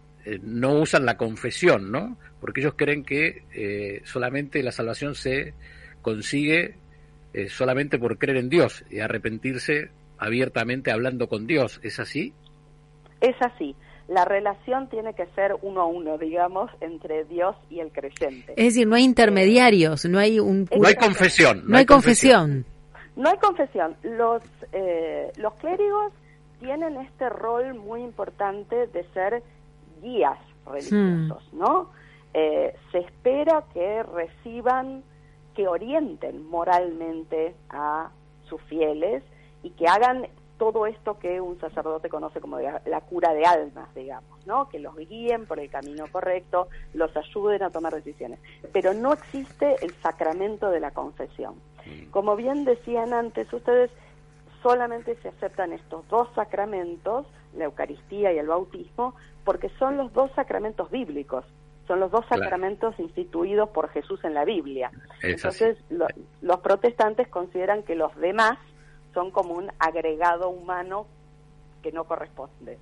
no 0.43 0.75
usan 0.81 1.05
la 1.05 1.17
confesión, 1.17 1.91
¿no? 1.91 2.17
Porque 2.45 2.61
ellos 2.61 2.75
creen 2.77 3.05
que 3.05 3.43
eh, 3.55 4.03
solamente 4.05 4.63
la 4.63 4.71
salvación 4.71 5.15
se 5.15 5.55
consigue 6.03 6.75
eh, 7.33 7.49
solamente 7.49 7.99
por 7.99 8.19
creer 8.19 8.37
en 8.37 8.51
Dios 8.51 8.85
y 8.91 9.01
arrepentirse 9.01 9.89
abiertamente 10.19 10.91
hablando 10.91 11.27
con 11.27 11.47
Dios. 11.47 11.81
¿Es 11.83 12.01
así? 12.01 12.35
Es 13.23 13.35
así. 13.41 13.75
La 14.09 14.27
relación 14.27 14.91
tiene 14.91 15.15
que 15.15 15.25
ser 15.29 15.57
uno 15.63 15.81
a 15.81 15.87
uno, 15.87 16.19
digamos, 16.19 16.71
entre 16.83 17.25
Dios 17.25 17.57
y 17.71 17.81
el 17.81 17.91
creyente. 17.93 18.53
Es 18.59 18.75
decir, 18.75 18.87
no 18.87 18.97
hay 18.97 19.05
intermediarios, 19.05 20.05
no 20.05 20.19
hay 20.19 20.39
un... 20.39 20.69
No 20.79 20.87
hay 20.87 20.97
confesión. 20.97 21.63
No, 21.67 21.79
hay 21.79 21.87
confesión. 21.87 22.67
No 23.17 23.31
hay 23.31 23.39
confesión. 23.39 23.97
Los, 24.03 24.43
eh, 24.73 25.33
los 25.39 25.55
clérigos 25.55 26.13
tienen 26.61 26.99
este 26.99 27.27
rol 27.31 27.73
muy 27.73 28.03
importante 28.03 28.87
de 28.89 29.03
ser 29.15 29.43
guías 30.03 30.39
religiosos, 30.67 31.43
hmm. 31.53 31.59
¿no? 31.59 32.04
Eh, 32.35 32.75
se 32.91 32.99
espera 32.99 33.65
que 33.73 34.03
reciban, 34.03 35.05
que 35.55 35.69
orienten 35.69 36.45
moralmente 36.49 37.55
a 37.71 38.11
sus 38.49 38.61
fieles 38.63 39.23
y 39.63 39.71
que 39.71 39.87
hagan 39.87 40.27
todo 40.59 40.87
esto 40.87 41.19
que 41.19 41.41
un 41.41 41.59
sacerdote 41.61 42.09
conoce 42.09 42.41
como 42.41 42.59
la, 42.61 43.01
cura 43.03 43.33
de 43.35 43.45
almas, 43.45 43.93
digamos, 43.95 44.47
¿no? 44.47 44.69
Que 44.69 44.79
los 44.79 44.97
guíen 44.97 45.47
por 45.47 45.59
el 45.59 45.69
camino 45.69 46.07
correcto, 46.11 46.69
los 46.93 47.17
ayuden 47.17 47.63
a 47.63 47.71
tomar 47.71 47.95
decisiones. 47.95 48.41
Pero 48.73 48.95
no 48.95 49.13
existe 49.13 49.77
el 49.85 49.93
sacramento 50.03 50.71
de 50.71 50.81
la 50.81 50.93
confesión. 50.93 51.55
Mm. 51.87 52.11
Como 52.11 52.37
bien 52.37 52.65
decían 52.65 53.13
antes 53.13 53.53
ustedes, 53.53 53.91
solamente 54.63 55.17
se 55.17 55.29
aceptan 55.29 55.73
estos 55.73 56.09
dos 56.09 56.29
sacramentos, 56.35 57.27
la 57.57 57.65
Eucaristía 57.65 58.33
y 58.33 58.39
el 58.39 58.47
bautismo, 58.47 59.15
porque 59.45 59.69
son 59.79 59.97
los 59.97 60.13
dos 60.13 60.31
sacramentos 60.33 60.91
bíblicos, 60.91 61.45
son 61.87 62.01
los 62.01 62.11
dos 62.11 62.25
sacramentos 62.29 62.99
instituidos 62.99 63.69
por 63.71 63.89
Jesús 63.91 64.23
en 64.25 64.35
la 64.35 64.45
Biblia. 64.45 64.91
Entonces, 65.23 65.77
los 66.41 66.61
protestantes 66.61 67.29
consideran 67.29 67.83
que 67.83 67.95
los 67.95 68.15
demás 68.17 68.59
son 69.13 69.31
como 69.31 69.55
un 69.55 69.71
agregado 69.79 70.49
humano 70.49 71.07
que 71.83 71.93
no 71.93 72.05
corresponde. 72.05 72.79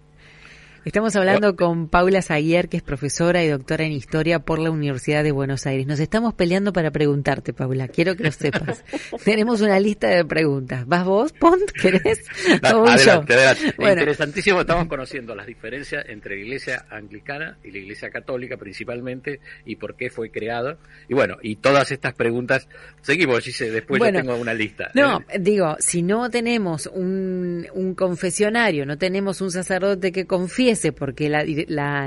Estamos 0.85 1.15
hablando 1.15 1.55
con 1.55 1.87
Paula 1.87 2.23
Zaguier, 2.23 2.69
que 2.69 2.77
es 2.77 2.83
profesora 2.83 3.45
y 3.45 3.49
doctora 3.49 3.85
en 3.85 3.93
historia 3.93 4.41
por 4.41 4.59
la 4.59 4.73
Universidad 4.73 5.23
de 5.23 5.31
Buenos 5.31 5.65
Aires. 5.65 5.87
Nos 5.87 6.01
estamos 6.01 6.35
peleando 6.35 6.73
para 6.73 6.91
preguntarte, 6.91 7.53
Paula. 7.53 7.87
Quiero 7.87 8.17
que 8.17 8.25
lo 8.25 8.33
sepas. 8.33 8.85
Tenemos 9.25 9.61
una 9.61 9.79
lista 9.79 10.09
de 10.09 10.25
preguntas. 10.25 10.85
¿Vas 10.89 11.05
vos, 11.05 11.33
Pont? 11.35 11.71
¿Querés? 11.71 12.25
adelante, 12.63 13.33
adelante. 13.33 13.75
Interesantísimo. 13.79 14.63
Estamos 14.63 14.89
conociendo 14.89 15.37
las 15.37 15.47
diferencias 15.47 16.05
entre 16.09 16.35
la 16.35 16.43
Iglesia 16.43 16.87
anglicana 16.91 17.59
y 17.63 17.71
la 17.71 17.79
Iglesia 17.79 18.11
católica, 18.11 18.57
principalmente, 18.57 19.39
y 19.65 19.77
por 19.77 19.95
qué 19.95 20.11
fue 20.11 20.33
creada. 20.33 20.79
Y 21.09 21.15
bueno, 21.15 21.37
y 21.43 21.57
todas 21.57 21.93
estas 21.93 22.15
preguntas. 22.15 22.67
Seguimos, 23.03 23.45
dice, 23.45 23.71
después 23.71 24.03
yo 24.03 24.13
tengo 24.13 24.35
una 24.35 24.53
lista. 24.53 24.91
No, 24.95 25.21
¿eh? 25.29 25.39
digo, 25.39 25.77
si 25.79 26.03
no 26.03 26.29
tenemos 26.29 26.89
un, 26.89 27.69
un 27.73 27.95
confesionario, 27.95 28.85
no 28.85 28.99
tenemos 28.99 29.41
un 29.41 29.53
sacerdote 29.53 30.11
que 30.11 30.27
confíe 30.27 30.72
porque 30.93 31.29
la, 31.29 31.45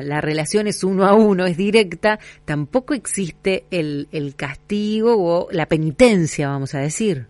la, 0.01 0.21
relación 0.21 0.67
es 0.67 0.83
uno 0.83 1.05
a 1.05 1.13
uno, 1.13 1.45
es 1.45 1.57
directa, 1.57 2.19
tampoco 2.45 2.93
existe 2.93 3.65
el, 3.71 4.07
el 4.11 4.35
castigo 4.35 5.15
o 5.17 5.47
la 5.51 5.67
penitencia, 5.67 6.49
vamos 6.49 6.73
a 6.73 6.79
decir. 6.79 7.27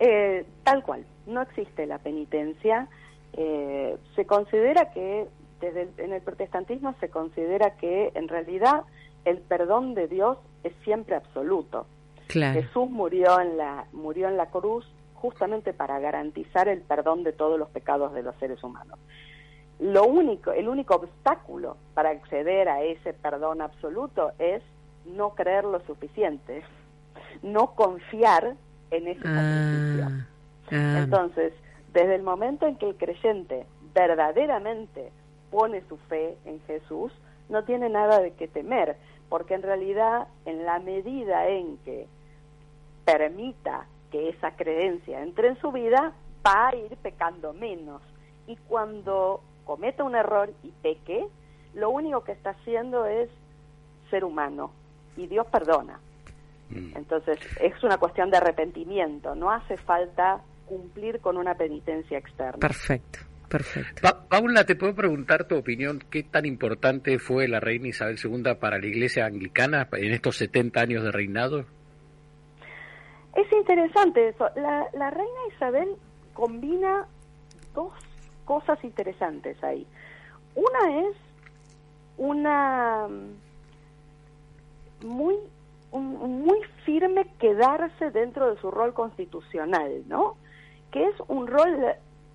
Eh, 0.00 0.44
tal 0.64 0.82
cual, 0.82 1.04
no 1.26 1.42
existe 1.42 1.86
la 1.86 1.98
penitencia. 1.98 2.88
Eh, 3.34 3.96
se 4.16 4.26
considera 4.26 4.92
que, 4.92 5.26
desde 5.60 5.88
en 5.98 6.12
el 6.12 6.20
protestantismo 6.20 6.94
se 7.00 7.08
considera 7.08 7.76
que 7.76 8.10
en 8.14 8.28
realidad 8.28 8.82
el 9.24 9.38
perdón 9.38 9.94
de 9.94 10.08
Dios 10.08 10.38
es 10.64 10.72
siempre 10.84 11.14
absoluto. 11.14 11.86
Jesús 12.28 12.90
murió 12.90 13.40
en 13.40 13.58
la 13.58 13.84
murió 13.92 14.28
en 14.28 14.38
la 14.38 14.46
cruz 14.46 14.86
justamente 15.14 15.72
para 15.72 16.00
garantizar 16.00 16.66
el 16.66 16.80
perdón 16.80 17.22
de 17.22 17.32
todos 17.32 17.58
los 17.58 17.68
pecados 17.68 18.12
de 18.14 18.22
los 18.22 18.34
seres 18.36 18.62
humanos. 18.64 18.98
Lo 19.82 20.06
único, 20.06 20.52
el 20.52 20.68
único 20.68 20.94
obstáculo 20.94 21.76
para 21.92 22.10
acceder 22.10 22.68
a 22.68 22.82
ese 22.82 23.12
perdón 23.12 23.60
absoluto 23.60 24.30
es 24.38 24.62
no 25.04 25.30
creer 25.34 25.64
lo 25.64 25.80
suficiente, 25.80 26.62
no 27.42 27.74
confiar 27.74 28.54
en 28.92 29.08
ese 29.08 29.22
ah, 29.24 30.24
ah. 30.70 30.98
Entonces, 31.00 31.52
desde 31.92 32.14
el 32.14 32.22
momento 32.22 32.66
en 32.66 32.76
que 32.76 32.90
el 32.90 32.96
creyente 32.96 33.66
verdaderamente 33.92 35.10
pone 35.50 35.82
su 35.88 35.96
fe 35.96 36.36
en 36.44 36.60
Jesús, 36.68 37.12
no 37.48 37.64
tiene 37.64 37.88
nada 37.88 38.20
de 38.20 38.34
qué 38.34 38.46
temer, 38.46 38.96
porque 39.28 39.54
en 39.54 39.62
realidad 39.62 40.28
en 40.44 40.64
la 40.64 40.78
medida 40.78 41.48
en 41.48 41.76
que 41.78 42.06
permita 43.04 43.86
que 44.12 44.28
esa 44.28 44.52
creencia 44.52 45.22
entre 45.22 45.48
en 45.48 45.60
su 45.60 45.72
vida, 45.72 46.12
va 46.46 46.68
a 46.68 46.76
ir 46.76 46.96
pecando 46.98 47.52
menos. 47.52 48.00
Y 48.46 48.56
cuando 48.68 49.42
cometa 49.64 50.04
un 50.04 50.14
error 50.14 50.52
y 50.62 50.70
peque, 50.82 51.26
lo 51.74 51.90
único 51.90 52.22
que 52.24 52.32
está 52.32 52.50
haciendo 52.50 53.06
es 53.06 53.28
ser 54.10 54.24
humano 54.24 54.72
y 55.16 55.26
Dios 55.26 55.46
perdona. 55.46 55.98
Mm. 56.70 56.96
Entonces 56.96 57.38
es 57.60 57.82
una 57.82 57.98
cuestión 57.98 58.30
de 58.30 58.38
arrepentimiento, 58.38 59.34
no 59.34 59.50
hace 59.50 59.76
falta 59.78 60.40
cumplir 60.66 61.20
con 61.20 61.36
una 61.36 61.54
penitencia 61.54 62.18
externa. 62.18 62.58
Perfecto. 62.58 63.20
Perfecto. 63.48 64.08
Paula, 64.30 64.64
¿te 64.64 64.76
puedo 64.76 64.94
preguntar 64.94 65.44
tu 65.44 65.58
opinión? 65.58 66.02
¿Qué 66.10 66.22
tan 66.22 66.46
importante 66.46 67.18
fue 67.18 67.48
la 67.48 67.60
reina 67.60 67.88
Isabel 67.88 68.16
II 68.22 68.54
para 68.58 68.78
la 68.78 68.86
iglesia 68.86 69.26
anglicana 69.26 69.86
en 69.92 70.12
estos 70.12 70.38
70 70.38 70.80
años 70.80 71.02
de 71.04 71.12
reinado? 71.12 71.66
Es 73.36 73.52
interesante 73.52 74.28
eso. 74.28 74.48
La, 74.56 74.86
la 74.94 75.10
reina 75.10 75.40
Isabel 75.54 75.88
combina 76.32 77.06
dos 77.74 77.92
cosas 78.44 78.82
interesantes 78.84 79.62
ahí. 79.62 79.86
Una 80.54 81.00
es 81.08 81.16
una 82.18 83.08
muy 85.04 85.36
muy 85.92 86.58
firme 86.84 87.26
quedarse 87.38 88.10
dentro 88.10 88.54
de 88.54 88.60
su 88.60 88.70
rol 88.70 88.94
constitucional, 88.94 90.02
¿no? 90.08 90.36
Que 90.90 91.04
es 91.04 91.14
un 91.28 91.46
rol 91.46 91.76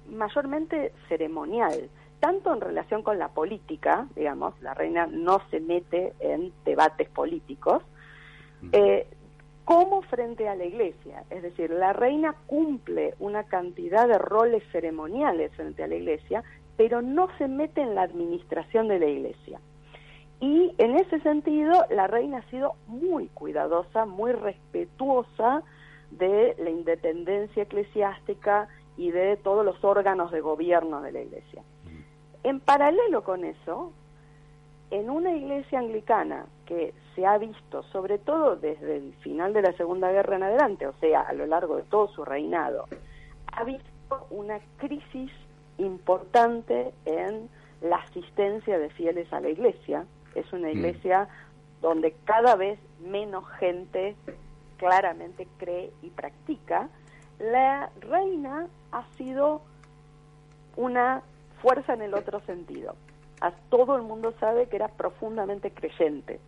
mayormente 0.09 0.93
ceremonial, 1.07 1.89
tanto 2.19 2.53
en 2.53 2.61
relación 2.61 3.03
con 3.03 3.17
la 3.17 3.29
política, 3.29 4.07
digamos, 4.15 4.59
la 4.61 4.73
reina 4.73 5.07
no 5.07 5.41
se 5.49 5.59
mete 5.59 6.13
en 6.19 6.53
debates 6.65 7.09
políticos, 7.09 7.83
eh, 8.71 9.07
frente 10.17 10.49
a 10.49 10.55
la 10.55 10.65
iglesia. 10.65 11.23
Es 11.29 11.43
decir, 11.43 11.69
la 11.69 11.93
reina 11.93 12.33
cumple 12.47 13.13
una 13.19 13.43
cantidad 13.43 14.07
de 14.07 14.17
roles 14.17 14.63
ceremoniales 14.71 15.51
frente 15.53 15.83
a 15.83 15.87
la 15.87 15.93
iglesia, 15.93 16.43
pero 16.75 17.03
no 17.03 17.27
se 17.37 17.47
mete 17.47 17.81
en 17.81 17.93
la 17.93 18.01
administración 18.01 18.87
de 18.87 18.97
la 18.97 19.05
iglesia. 19.05 19.59
Y 20.39 20.73
en 20.79 20.97
ese 20.97 21.19
sentido, 21.19 21.85
la 21.91 22.07
reina 22.07 22.39
ha 22.39 22.49
sido 22.49 22.73
muy 22.87 23.27
cuidadosa, 23.27 24.07
muy 24.07 24.31
respetuosa 24.31 25.61
de 26.09 26.55
la 26.57 26.71
independencia 26.71 27.61
eclesiástica 27.61 28.69
y 28.97 29.11
de 29.11 29.37
todos 29.37 29.63
los 29.63 29.83
órganos 29.83 30.31
de 30.31 30.41
gobierno 30.41 31.03
de 31.03 31.11
la 31.11 31.21
iglesia. 31.21 31.61
En 32.41 32.59
paralelo 32.59 33.23
con 33.23 33.45
eso, 33.45 33.91
en 34.89 35.11
una 35.11 35.35
iglesia 35.35 35.77
anglicana 35.77 36.47
que 36.65 36.95
se 37.17 37.25
ha 37.25 37.39
visto, 37.39 37.81
sobre 37.91 38.19
todo 38.19 38.57
desde 38.57 38.97
el 38.97 39.13
final 39.15 39.51
de 39.51 39.63
la 39.63 39.73
Segunda 39.73 40.11
Guerra 40.11 40.35
en 40.35 40.43
adelante, 40.43 40.85
o 40.85 40.93
sea, 40.99 41.21
a 41.21 41.33
lo 41.33 41.47
largo 41.47 41.75
de 41.75 41.81
todo 41.81 42.07
su 42.09 42.23
reinado, 42.23 42.85
ha 43.51 43.63
visto 43.63 44.27
una 44.29 44.59
crisis 44.77 45.31
importante 45.79 46.93
en 47.05 47.49
la 47.81 47.95
asistencia 47.95 48.77
de 48.77 48.91
fieles 48.91 49.33
a 49.33 49.39
la 49.39 49.49
iglesia. 49.49 50.05
Es 50.35 50.53
una 50.53 50.67
mm. 50.67 50.77
iglesia 50.77 51.27
donde 51.81 52.15
cada 52.23 52.55
vez 52.55 52.79
menos 52.99 53.49
gente 53.59 54.15
claramente 54.77 55.47
cree 55.57 55.91
y 56.03 56.11
practica. 56.11 56.87
La 57.39 57.89
reina 57.99 58.67
ha 58.91 59.05
sido 59.17 59.61
una 60.75 61.23
fuerza 61.63 61.95
en 61.95 62.03
el 62.03 62.13
otro 62.13 62.41
sentido 62.41 62.93
a 63.41 63.51
todo 63.69 63.95
el 63.95 64.03
mundo 64.03 64.33
sabe 64.39 64.67
que 64.67 64.75
era 64.75 64.87
profundamente 64.87 65.71
creyente. 65.71 66.39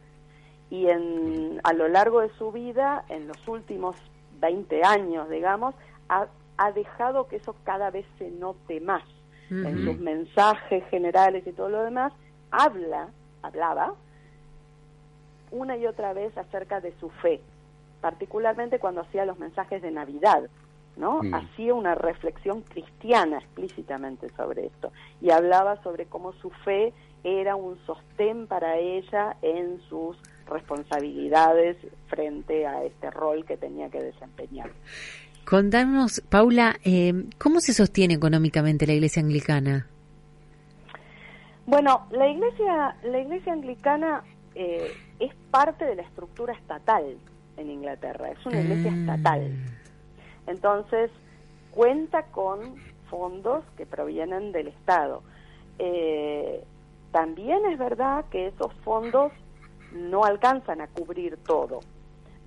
Y 0.70 0.88
en, 0.88 1.60
a 1.64 1.74
lo 1.74 1.88
largo 1.88 2.22
de 2.22 2.30
su 2.38 2.52
vida, 2.52 3.04
en 3.10 3.28
los 3.28 3.48
últimos 3.48 3.96
20 4.40 4.84
años, 4.84 5.30
digamos, 5.30 5.76
ha, 6.08 6.28
dejado 6.74 7.28
que 7.28 7.38
eso 7.38 7.56
cada 7.64 7.90
vez 7.90 8.06
se 8.18 8.30
note 8.32 8.82
más. 8.82 9.04
En 9.50 9.84
sus 9.84 9.98
mensajes 9.98 10.84
generales 10.90 11.48
y 11.48 11.52
todo 11.54 11.70
lo 11.70 11.84
demás, 11.84 12.14
habla, 12.52 13.10
hablaba 13.42 13.96
una 15.52 15.78
y 15.78 15.88
otra 15.88 16.14
vez 16.14 16.38
acerca 16.38 16.80
de 16.82 16.94
su 17.00 17.10
fe, 17.10 17.42
particularmente 18.02 18.80
cuando 18.80 19.02
hacía 19.02 19.26
los 19.26 19.40
mensajes 19.40 19.82
de 19.82 19.92
Navidad. 19.92 20.50
¿no? 20.98 21.24
Mm. 21.24 21.34
Hacía 21.34 21.74
una 21.74 21.96
reflexión 21.96 22.62
cristiana 22.62 23.38
explícitamente 23.38 24.30
sobre 24.36 24.66
esto 24.66 24.92
y 25.22 25.30
hablaba 25.30 25.82
sobre 25.82 26.06
cómo 26.06 26.34
su 26.34 26.50
fe 26.50 26.94
era 27.24 27.56
un 27.56 27.78
sostén 27.86 28.48
para 28.48 28.78
ella 28.78 29.38
en 29.42 29.80
sus 29.90 30.18
responsabilidades 30.50 31.78
frente 32.08 32.66
a 32.66 32.84
este 32.84 33.12
rol 33.12 33.46
que 33.46 33.58
tenía 33.58 33.90
que 33.90 34.02
desempeñar. 34.02 34.72
Contanos, 35.46 36.22
Paula, 36.30 36.76
eh, 36.84 37.14
¿cómo 37.38 37.60
se 37.60 37.74
sostiene 37.74 38.14
económicamente 38.14 38.86
la 38.86 38.94
Iglesia 38.94 39.22
Anglicana? 39.22 39.88
Bueno, 41.66 42.08
la 42.12 42.28
Iglesia, 42.28 42.96
la 43.04 43.20
Iglesia 43.20 43.54
Anglicana 43.54 44.24
eh, 44.56 44.92
es 45.20 45.34
parte 45.52 45.86
de 45.86 45.96
la 45.96 46.04
estructura 46.04 46.54
estatal 46.54 47.18
en 47.58 47.70
Inglaterra, 47.70 48.30
es 48.32 48.46
una 48.46 48.62
iglesia 48.62 48.92
ah. 48.92 49.00
estatal. 49.00 49.52
Entonces, 50.48 51.12
cuenta 51.72 52.24
con 52.24 52.76
fondos 53.10 53.64
que 53.78 53.86
provienen 53.86 54.52
del 54.52 54.68
Estado. 54.68 55.22
Eh, 55.78 56.64
también 57.12 57.66
es 57.66 57.78
verdad 57.78 58.26
que 58.32 58.48
esos 58.48 58.74
fondos 58.84 59.32
no 59.94 60.24
alcanzan 60.24 60.82
a 60.82 60.88
cubrir 60.88 61.38
todo, 61.38 61.80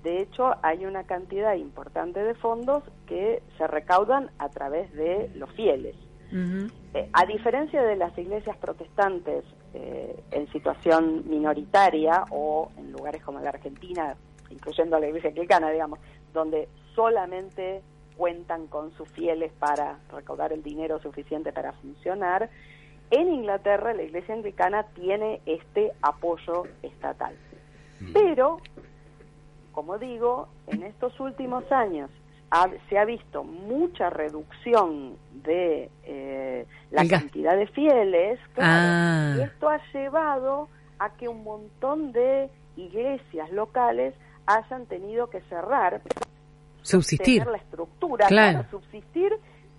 De 0.03 0.21
hecho, 0.21 0.53
hay 0.61 0.85
una 0.85 1.05
cantidad 1.05 1.53
importante 1.55 2.21
de 2.21 2.33
fondos 2.35 2.83
que 3.07 3.41
se 3.57 3.67
recaudan 3.67 4.31
a 4.37 4.49
través 4.49 4.91
de 4.93 5.31
los 5.35 5.49
fieles. 5.53 5.95
Eh, 6.35 7.09
a 7.13 7.25
diferencia 7.25 7.83
de 7.83 7.95
las 7.95 8.17
iglesias 8.17 8.57
protestantes 8.57 9.45
eh, 9.75 10.23
en 10.31 10.51
situación 10.51 11.23
minoritaria 11.29 12.25
o 12.31 12.71
en 12.75 12.91
lugares 12.91 13.23
como 13.23 13.39
la 13.39 13.49
Argentina, 13.49 14.15
incluyendo 14.49 14.99
la 14.99 15.07
iglesia 15.07 15.29
anglicana, 15.29 15.69
digamos, 15.69 15.99
donde 16.33 16.67
solamente 16.95 17.81
cuentan 18.17 18.67
con 18.67 18.91
sus 18.97 19.09
fieles 19.09 19.51
para 19.53 19.99
recaudar 20.11 20.53
el 20.53 20.63
dinero 20.63 20.99
suficiente 20.99 21.51
para 21.51 21.73
funcionar, 21.73 22.49
en 23.13 23.33
Inglaterra 23.33 23.93
la 23.93 24.03
iglesia 24.03 24.33
anglicana 24.33 24.83
tiene 24.95 25.41
este 25.45 25.91
apoyo 26.01 26.63
estatal. 26.81 27.35
Mm. 27.99 28.13
Pero, 28.13 28.59
como 29.71 29.97
digo, 29.97 30.47
en 30.67 30.83
estos 30.83 31.19
últimos 31.19 31.71
años 31.71 32.09
se 32.89 32.97
ha 32.97 33.05
visto 33.05 33.43
mucha 33.43 34.09
reducción 34.09 35.17
de 35.43 35.89
eh, 36.03 36.65
la 36.91 37.07
cantidad 37.07 37.57
de 37.57 37.67
fieles, 37.67 38.39
ah. 38.59 39.35
y 39.37 39.41
esto 39.41 39.69
ha 39.69 39.79
llevado 39.91 40.69
a 40.99 41.09
que 41.13 41.27
un 41.27 41.43
montón 41.43 42.11
de 42.11 42.49
iglesias 42.75 43.51
locales 43.51 44.13
hayan 44.45 44.85
tenido 44.85 45.29
que 45.29 45.41
cerrar, 45.41 46.01
subsistir 46.83 47.45
la 47.47 47.57
estructura, 47.57 48.27
claro. 48.27 48.65
subsistir 48.69 49.33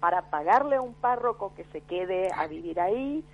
para 0.05 0.21
pagarle 0.21 0.77
a 0.77 0.83
un 0.83 0.93
párroco 0.93 1.55
que 1.57 1.65
se 1.73 1.81
quede 1.81 2.29
a 2.37 2.47
vivir 2.47 2.79
ahí, 2.79 3.25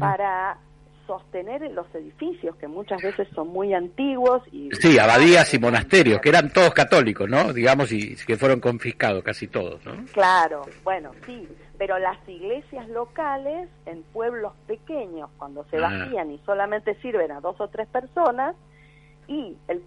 para 0.00 0.58
sostener 1.06 1.60
los 1.70 1.86
edificios 1.94 2.56
que 2.56 2.66
muchas 2.66 3.00
veces 3.00 3.28
son 3.32 3.46
muy 3.46 3.72
antiguos 3.72 4.42
y 4.50 4.70
sí 4.72 4.98
abadías 4.98 5.54
y 5.54 5.60
monasterios 5.60 6.20
que 6.20 6.30
eran 6.30 6.52
todos 6.52 6.74
católicos 6.74 7.30
no 7.30 7.52
digamos 7.52 7.92
y 7.92 8.16
que 8.16 8.36
fueron 8.36 8.58
confiscados 8.58 9.22
casi 9.22 9.46
todos 9.46 9.84
no 9.84 10.04
claro 10.12 10.62
bueno 10.82 11.12
sí 11.24 11.46
pero 11.78 11.96
las 12.00 12.18
iglesias 12.28 12.88
locales 12.88 13.68
en 13.84 14.02
pueblos 14.12 14.52
pequeños 14.66 15.30
cuando 15.38 15.64
se 15.70 15.76
ah. 15.76 15.82
vacían 15.82 16.32
y 16.32 16.40
solamente 16.44 17.00
sirven 17.02 17.30
a 17.30 17.40
dos 17.40 17.54
o 17.60 17.68
tres 17.68 17.86
personas 17.86 18.56
y 19.28 19.56
el 19.68 19.80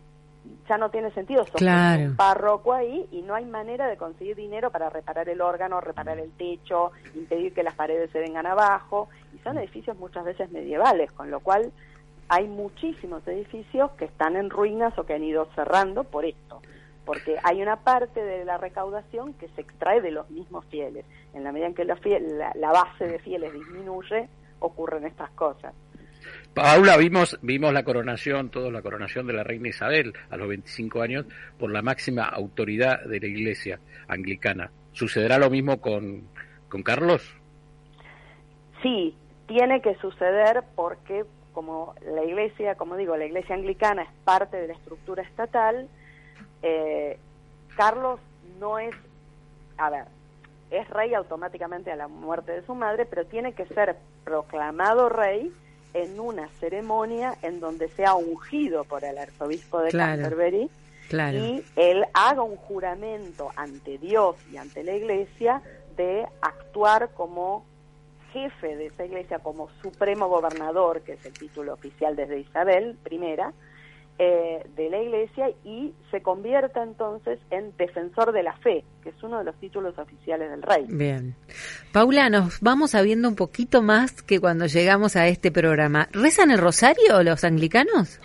ya 0.67 0.78
no 0.78 0.89
tiene 0.89 1.12
sentido 1.12 1.43
un 1.43 2.15
párroco 2.15 2.73
ahí 2.73 3.08
y 3.12 3.21
no 3.23 3.34
hay 3.34 3.45
manera 3.45 3.88
de 3.88 3.97
conseguir 3.97 4.36
dinero 4.36 4.71
para 4.71 4.89
reparar 4.89 5.28
el 5.28 5.41
órgano, 5.41 5.82
reparar 5.82 6.19
el 6.19 6.32
techo, 6.32 6.91
impedir 7.15 7.54
que 7.54 7.63
las 7.63 7.75
paredes 7.75 8.12
se 8.12 8.19
vengan 8.19 8.45
abajo 8.45 9.10
y 9.34 9.39
son 9.39 9.58
edificios 9.58 9.97
muchas 9.97 10.25
veces 10.25 10.52
medievales, 10.52 11.12
con 11.12 11.32
lo 11.32 11.39
cual 11.39 11.71
hay 12.30 12.47
muchísimos 12.47 13.28
edificios 13.28 13.91
que 13.91 14.06
están 14.06 14.36
en 14.36 14.49
ruinas 14.52 14.97
o 14.97 15.06
que 15.06 15.13
han 15.13 15.23
ido 15.23 15.47
cerrando 15.56 16.04
por 16.04 16.25
esto, 16.25 16.62
porque 17.04 17.38
hay 17.43 17.62
una 17.62 17.78
parte 17.78 18.23
de 18.23 18.45
la 18.45 18.58
recaudación 18.58 19.34
que 19.34 19.49
se 19.49 19.62
extrae 19.62 20.02
de 20.02 20.12
los 20.12 20.30
mismos 20.30 20.65
fieles. 20.65 21.06
En 21.34 21.43
la 21.43 21.52
medida 21.52 21.67
en 21.67 21.73
que 21.73 21.86
la, 21.86 21.97
la 22.54 22.71
base 22.71 23.08
de 23.08 23.19
fieles 23.19 23.52
disminuye, 23.54 24.30
ocurren 24.60 25.06
estas 25.06 25.32
cosas. 25.32 25.73
Paula, 26.54 26.98
vimos, 26.98 27.38
vimos 27.42 27.72
la 27.74 27.84
coronación, 27.84 28.50
toda 28.50 28.72
la 28.72 28.82
coronación 28.82 29.28
de 29.28 29.34
la 29.34 29.44
reina 29.44 29.70
Isabel 29.70 30.14
a 30.30 30.38
los 30.38 30.50
25 30.50 31.02
años 31.02 31.26
por 31.58 31.72
la 31.72 31.82
máxima 31.82 32.24
autoridad 32.24 33.04
de 33.06 33.20
la 33.20 33.28
iglesia 33.28 33.80
anglicana. 34.08 34.72
¿Sucederá 34.92 35.38
lo 35.38 35.50
mismo 35.50 35.80
con, 35.80 36.28
con 36.68 36.84
Carlos? 36.84 37.34
Sí, 38.82 39.16
tiene 39.48 39.82
que 39.82 39.96
suceder 39.96 40.64
porque 40.76 41.24
como 41.54 41.94
la 42.06 42.24
iglesia, 42.24 42.76
como 42.76 42.96
digo, 42.96 43.18
la 43.18 43.26
iglesia 43.26 43.56
anglicana 43.56 44.04
es 44.04 44.10
parte 44.24 44.58
de 44.58 44.68
la 44.68 44.74
estructura 44.74 45.24
estatal, 45.24 45.90
eh, 46.62 47.18
Carlos 47.76 48.20
no 48.60 48.80
es, 48.80 48.96
a 49.78 49.90
ver, 49.90 50.06
es 50.72 50.90
rey 50.90 51.14
automáticamente 51.14 51.92
a 51.92 51.96
la 51.96 52.08
muerte 52.08 52.52
de 52.52 52.66
su 52.66 52.76
madre, 52.76 53.06
pero 53.06 53.26
tiene 53.26 53.54
que 53.54 53.66
ser 53.68 53.98
proclamado 54.24 55.10
rey 55.10 55.52
en 55.93 56.19
una 56.19 56.47
ceremonia 56.60 57.38
en 57.41 57.60
donde 57.60 57.89
sea 57.89 58.15
ungido 58.15 58.84
por 58.84 59.04
el 59.04 59.17
arzobispo 59.17 59.80
de 59.80 59.91
Canterbury 59.91 60.69
y 61.12 61.63
él 61.75 62.06
haga 62.13 62.43
un 62.43 62.56
juramento 62.56 63.49
ante 63.56 63.97
Dios 63.97 64.36
y 64.52 64.58
ante 64.58 64.84
la 64.84 64.95
iglesia 64.95 65.62
de 65.97 66.28
actuar 66.41 67.10
como 67.13 67.65
jefe 68.32 68.75
de 68.75 68.88
esa 68.88 69.06
iglesia, 69.06 69.39
como 69.39 69.69
supremo 69.82 70.28
gobernador, 70.28 71.02
que 71.02 71.13
es 71.13 71.25
el 71.25 71.34
título 71.34 71.73
oficial 71.73 72.15
desde 72.15 72.39
Isabel 72.39 72.97
I, 73.10 73.19
eh, 74.21 74.67
de 74.75 74.89
la 74.89 75.01
Iglesia 75.01 75.49
y 75.63 75.93
se 76.12 76.21
convierta 76.21 76.84
entonces 76.84 77.39
en 77.51 77.73
defensor 77.77 78.34
de 78.34 78.43
la 78.43 78.51
fe, 78.58 78.84
que 79.01 79.12
es 79.12 79.23
uno 79.23 79.39
de 79.39 79.45
los 79.45 79.55
títulos 79.62 79.97
oficiales 79.97 80.49
del 80.51 80.62
rey. 80.62 80.86
Bien. 80.89 81.36
Paula, 81.93 82.29
nos 82.29 82.60
vamos 82.60 82.91
sabiendo 82.91 83.29
un 83.29 83.36
poquito 83.36 83.82
más 83.82 84.21
que 84.21 84.41
cuando 84.41 84.65
llegamos 84.65 85.15
a 85.15 85.27
este 85.27 85.53
programa. 85.53 86.10
¿Rezan 86.12 86.51
el 86.51 86.58
rosario 86.58 87.23
los 87.23 87.45
anglicanos? 87.45 88.19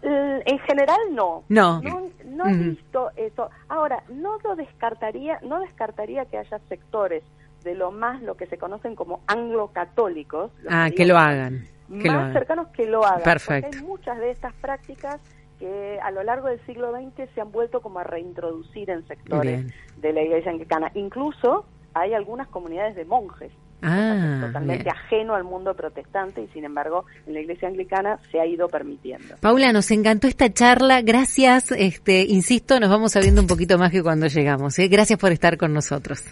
En 0.00 0.58
general 0.60 1.00
no. 1.10 1.44
No. 1.50 1.82
No, 2.24 2.48
he 2.48 2.54
visto 2.54 3.10
eso. 3.16 3.50
Ahora, 3.68 4.02
no 4.08 4.38
lo 4.42 4.56
descartaría, 4.56 5.40
no 5.42 5.60
descartaría 5.60 6.24
que 6.24 6.38
haya 6.38 6.58
sectores 6.70 7.22
de 7.64 7.74
lo 7.74 7.92
más 7.92 8.22
lo 8.22 8.38
que 8.38 8.46
se 8.46 8.56
conocen 8.56 8.96
como 8.96 9.20
anglo-católicos. 9.26 10.50
Ah, 10.70 10.88
que 10.96 11.04
lo 11.04 11.18
hagan 11.18 11.66
más 11.92 12.32
cercanos 12.32 12.68
que 12.68 12.86
lo 12.86 13.04
hagan. 13.04 13.22
Perfecto. 13.22 13.76
hay 13.76 13.84
muchas 13.84 14.18
de 14.18 14.30
estas 14.30 14.52
prácticas 14.54 15.20
que 15.58 15.98
a 16.02 16.10
lo 16.10 16.24
largo 16.24 16.48
del 16.48 16.60
siglo 16.66 16.92
XX 16.92 17.30
se 17.34 17.40
han 17.40 17.52
vuelto 17.52 17.80
como 17.80 18.00
a 18.00 18.04
reintroducir 18.04 18.90
en 18.90 19.06
sectores 19.06 19.72
de 19.98 20.12
la 20.12 20.22
iglesia 20.22 20.50
anglicana. 20.50 20.90
Incluso 20.94 21.64
hay 21.94 22.14
algunas 22.14 22.48
comunidades 22.48 22.96
de 22.96 23.04
monjes 23.04 23.52
ah, 23.82 24.40
totalmente 24.46 24.90
ajeno 24.90 25.34
al 25.34 25.44
mundo 25.44 25.74
protestante 25.74 26.42
y 26.42 26.48
sin 26.48 26.64
embargo 26.64 27.04
en 27.26 27.34
la 27.34 27.40
iglesia 27.40 27.68
anglicana 27.68 28.18
se 28.32 28.40
ha 28.40 28.46
ido 28.46 28.68
permitiendo. 28.68 29.36
Paula, 29.40 29.72
nos 29.72 29.90
encantó 29.90 30.26
esta 30.26 30.52
charla, 30.52 31.00
gracias, 31.02 31.70
este, 31.70 32.22
insisto, 32.22 32.80
nos 32.80 32.90
vamos 32.90 33.12
sabiendo 33.12 33.40
un 33.40 33.46
poquito 33.46 33.78
más 33.78 33.92
que 33.92 34.02
cuando 34.02 34.26
llegamos. 34.26 34.78
¿eh? 34.78 34.88
Gracias 34.88 35.18
por 35.18 35.30
estar 35.30 35.58
con 35.58 35.72
nosotros. 35.72 36.24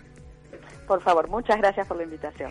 Por 0.88 1.00
favor, 1.02 1.28
muchas 1.28 1.56
gracias 1.58 1.86
por 1.86 1.98
la 1.98 2.02
invitación. 2.02 2.50